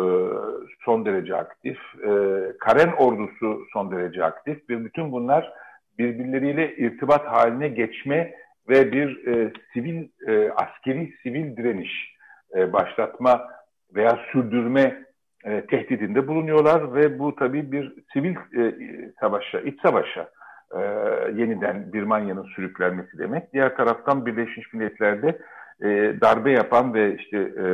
son 0.85 1.05
derece 1.05 1.35
aktif. 1.35 1.77
E, 2.03 2.11
Karen 2.59 2.91
ordusu 2.97 3.65
son 3.73 3.91
derece 3.91 4.23
aktif. 4.23 4.69
Ve 4.69 4.85
bütün 4.85 5.11
bunlar 5.11 5.53
birbirleriyle 5.99 6.75
irtibat 6.75 7.25
haline 7.25 7.67
geçme 7.67 8.33
ve 8.69 8.91
bir 8.91 9.27
e, 9.27 9.53
sivil, 9.73 10.07
e, 10.27 10.51
askeri 10.51 11.13
sivil 11.23 11.57
direniş 11.57 12.15
e, 12.55 12.73
başlatma 12.73 13.47
veya 13.95 14.19
sürdürme 14.31 15.03
e, 15.45 15.65
tehdidinde 15.65 16.27
bulunuyorlar 16.27 16.95
ve 16.95 17.19
bu 17.19 17.35
tabii 17.35 17.71
bir 17.71 17.93
sivil 18.13 18.35
e, 18.35 18.75
savaşa, 19.19 19.59
iç 19.59 19.81
savaşa 19.81 20.29
e, 20.75 20.79
yeniden 21.35 21.93
Birmanya'nın 21.93 22.43
sürüklenmesi 22.43 23.17
demek. 23.17 23.53
Diğer 23.53 23.75
taraftan 23.75 24.25
Birleşmiş 24.25 24.73
Milletler'de 24.73 25.41
e, 25.81 25.87
darbe 26.21 26.51
yapan 26.51 26.93
ve 26.93 27.15
işte 27.15 27.37
e, 27.37 27.65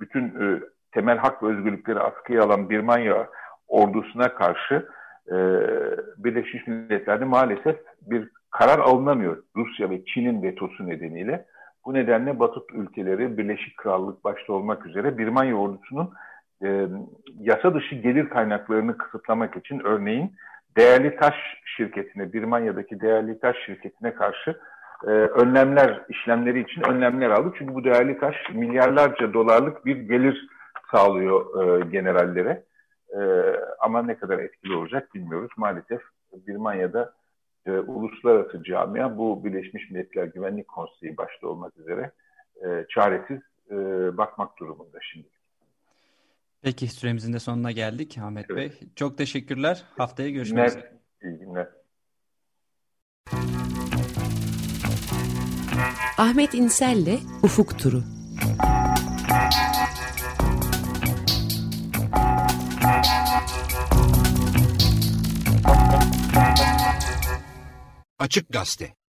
bütün 0.00 0.24
e, 0.24 0.60
temel 0.92 1.18
hak 1.18 1.42
ve 1.42 1.46
özgürlükleri 1.46 2.00
askıya 2.00 2.42
alan 2.42 2.70
Birmanya 2.70 3.28
ordusuna 3.68 4.34
karşı 4.34 4.88
e, 5.28 5.36
Birleşmiş 6.18 6.66
Milletler'de 6.66 7.24
maalesef 7.24 7.76
bir 8.02 8.28
karar 8.50 8.78
alınamıyor 8.78 9.42
Rusya 9.56 9.90
ve 9.90 10.04
Çin'in 10.04 10.42
vetosu 10.42 10.88
nedeniyle. 10.88 11.46
Bu 11.88 11.94
nedenle 11.94 12.38
Batı 12.38 12.60
ülkeleri 12.74 13.38
Birleşik 13.38 13.76
Krallık 13.76 14.24
başta 14.24 14.52
olmak 14.52 14.86
üzere 14.86 15.18
Birmanya 15.18 15.54
ordusunun 15.54 16.12
e, 16.64 16.86
yasa 17.40 17.74
dışı 17.74 17.94
gelir 17.94 18.28
kaynaklarını 18.28 18.98
kısıtlamak 18.98 19.56
için 19.56 19.80
örneğin 19.84 20.32
değerli 20.76 21.16
taş 21.16 21.34
şirketine, 21.76 22.32
Birmanya'daki 22.32 23.00
değerli 23.00 23.40
taş 23.40 23.56
şirketine 23.66 24.14
karşı 24.14 24.60
e, 25.04 25.10
önlemler, 25.10 26.02
işlemleri 26.08 26.60
için 26.60 26.82
önlemler 26.82 27.30
aldı. 27.30 27.54
Çünkü 27.58 27.74
bu 27.74 27.84
değerli 27.84 28.18
taş 28.18 28.36
milyarlarca 28.54 29.32
dolarlık 29.32 29.86
bir 29.86 29.96
gelir 29.96 30.48
sağlıyor 30.90 31.64
e, 31.64 31.84
generallere. 31.84 32.62
E, 33.14 33.20
ama 33.80 34.02
ne 34.02 34.14
kadar 34.14 34.38
etkili 34.38 34.74
olacak 34.74 35.14
bilmiyoruz. 35.14 35.50
Maalesef 35.56 36.00
Birmanya'da 36.46 37.12
e, 37.68 37.70
uluslararası 37.70 38.62
camia 38.62 39.18
bu 39.18 39.44
Birleşmiş 39.44 39.90
Milletler 39.90 40.24
Güvenlik 40.24 40.68
Konseyi 40.68 41.16
başta 41.16 41.48
olmak 41.48 41.76
üzere 41.76 42.12
e, 42.64 42.86
çaresiz 42.88 43.40
e, 43.70 43.76
bakmak 44.16 44.58
durumunda 44.58 44.98
şimdi. 45.12 45.28
Peki 46.62 46.88
süremizin 46.88 47.32
de 47.32 47.38
sonuna 47.38 47.72
geldik 47.72 48.18
Ahmet 48.22 48.46
evet. 48.50 48.56
Bey. 48.80 48.88
Çok 48.96 49.18
teşekkürler. 49.18 49.84
Haftaya 49.96 50.30
görüşmek 50.30 50.68
üzere. 50.68 50.92
İyi 51.22 51.38
günler. 51.38 51.68
Ahmet 56.18 56.54
İnsel'le 56.54 57.18
Ufuk 57.42 57.78
Turu. 57.78 58.17
Açık 68.18 68.52
Gazete 68.52 68.98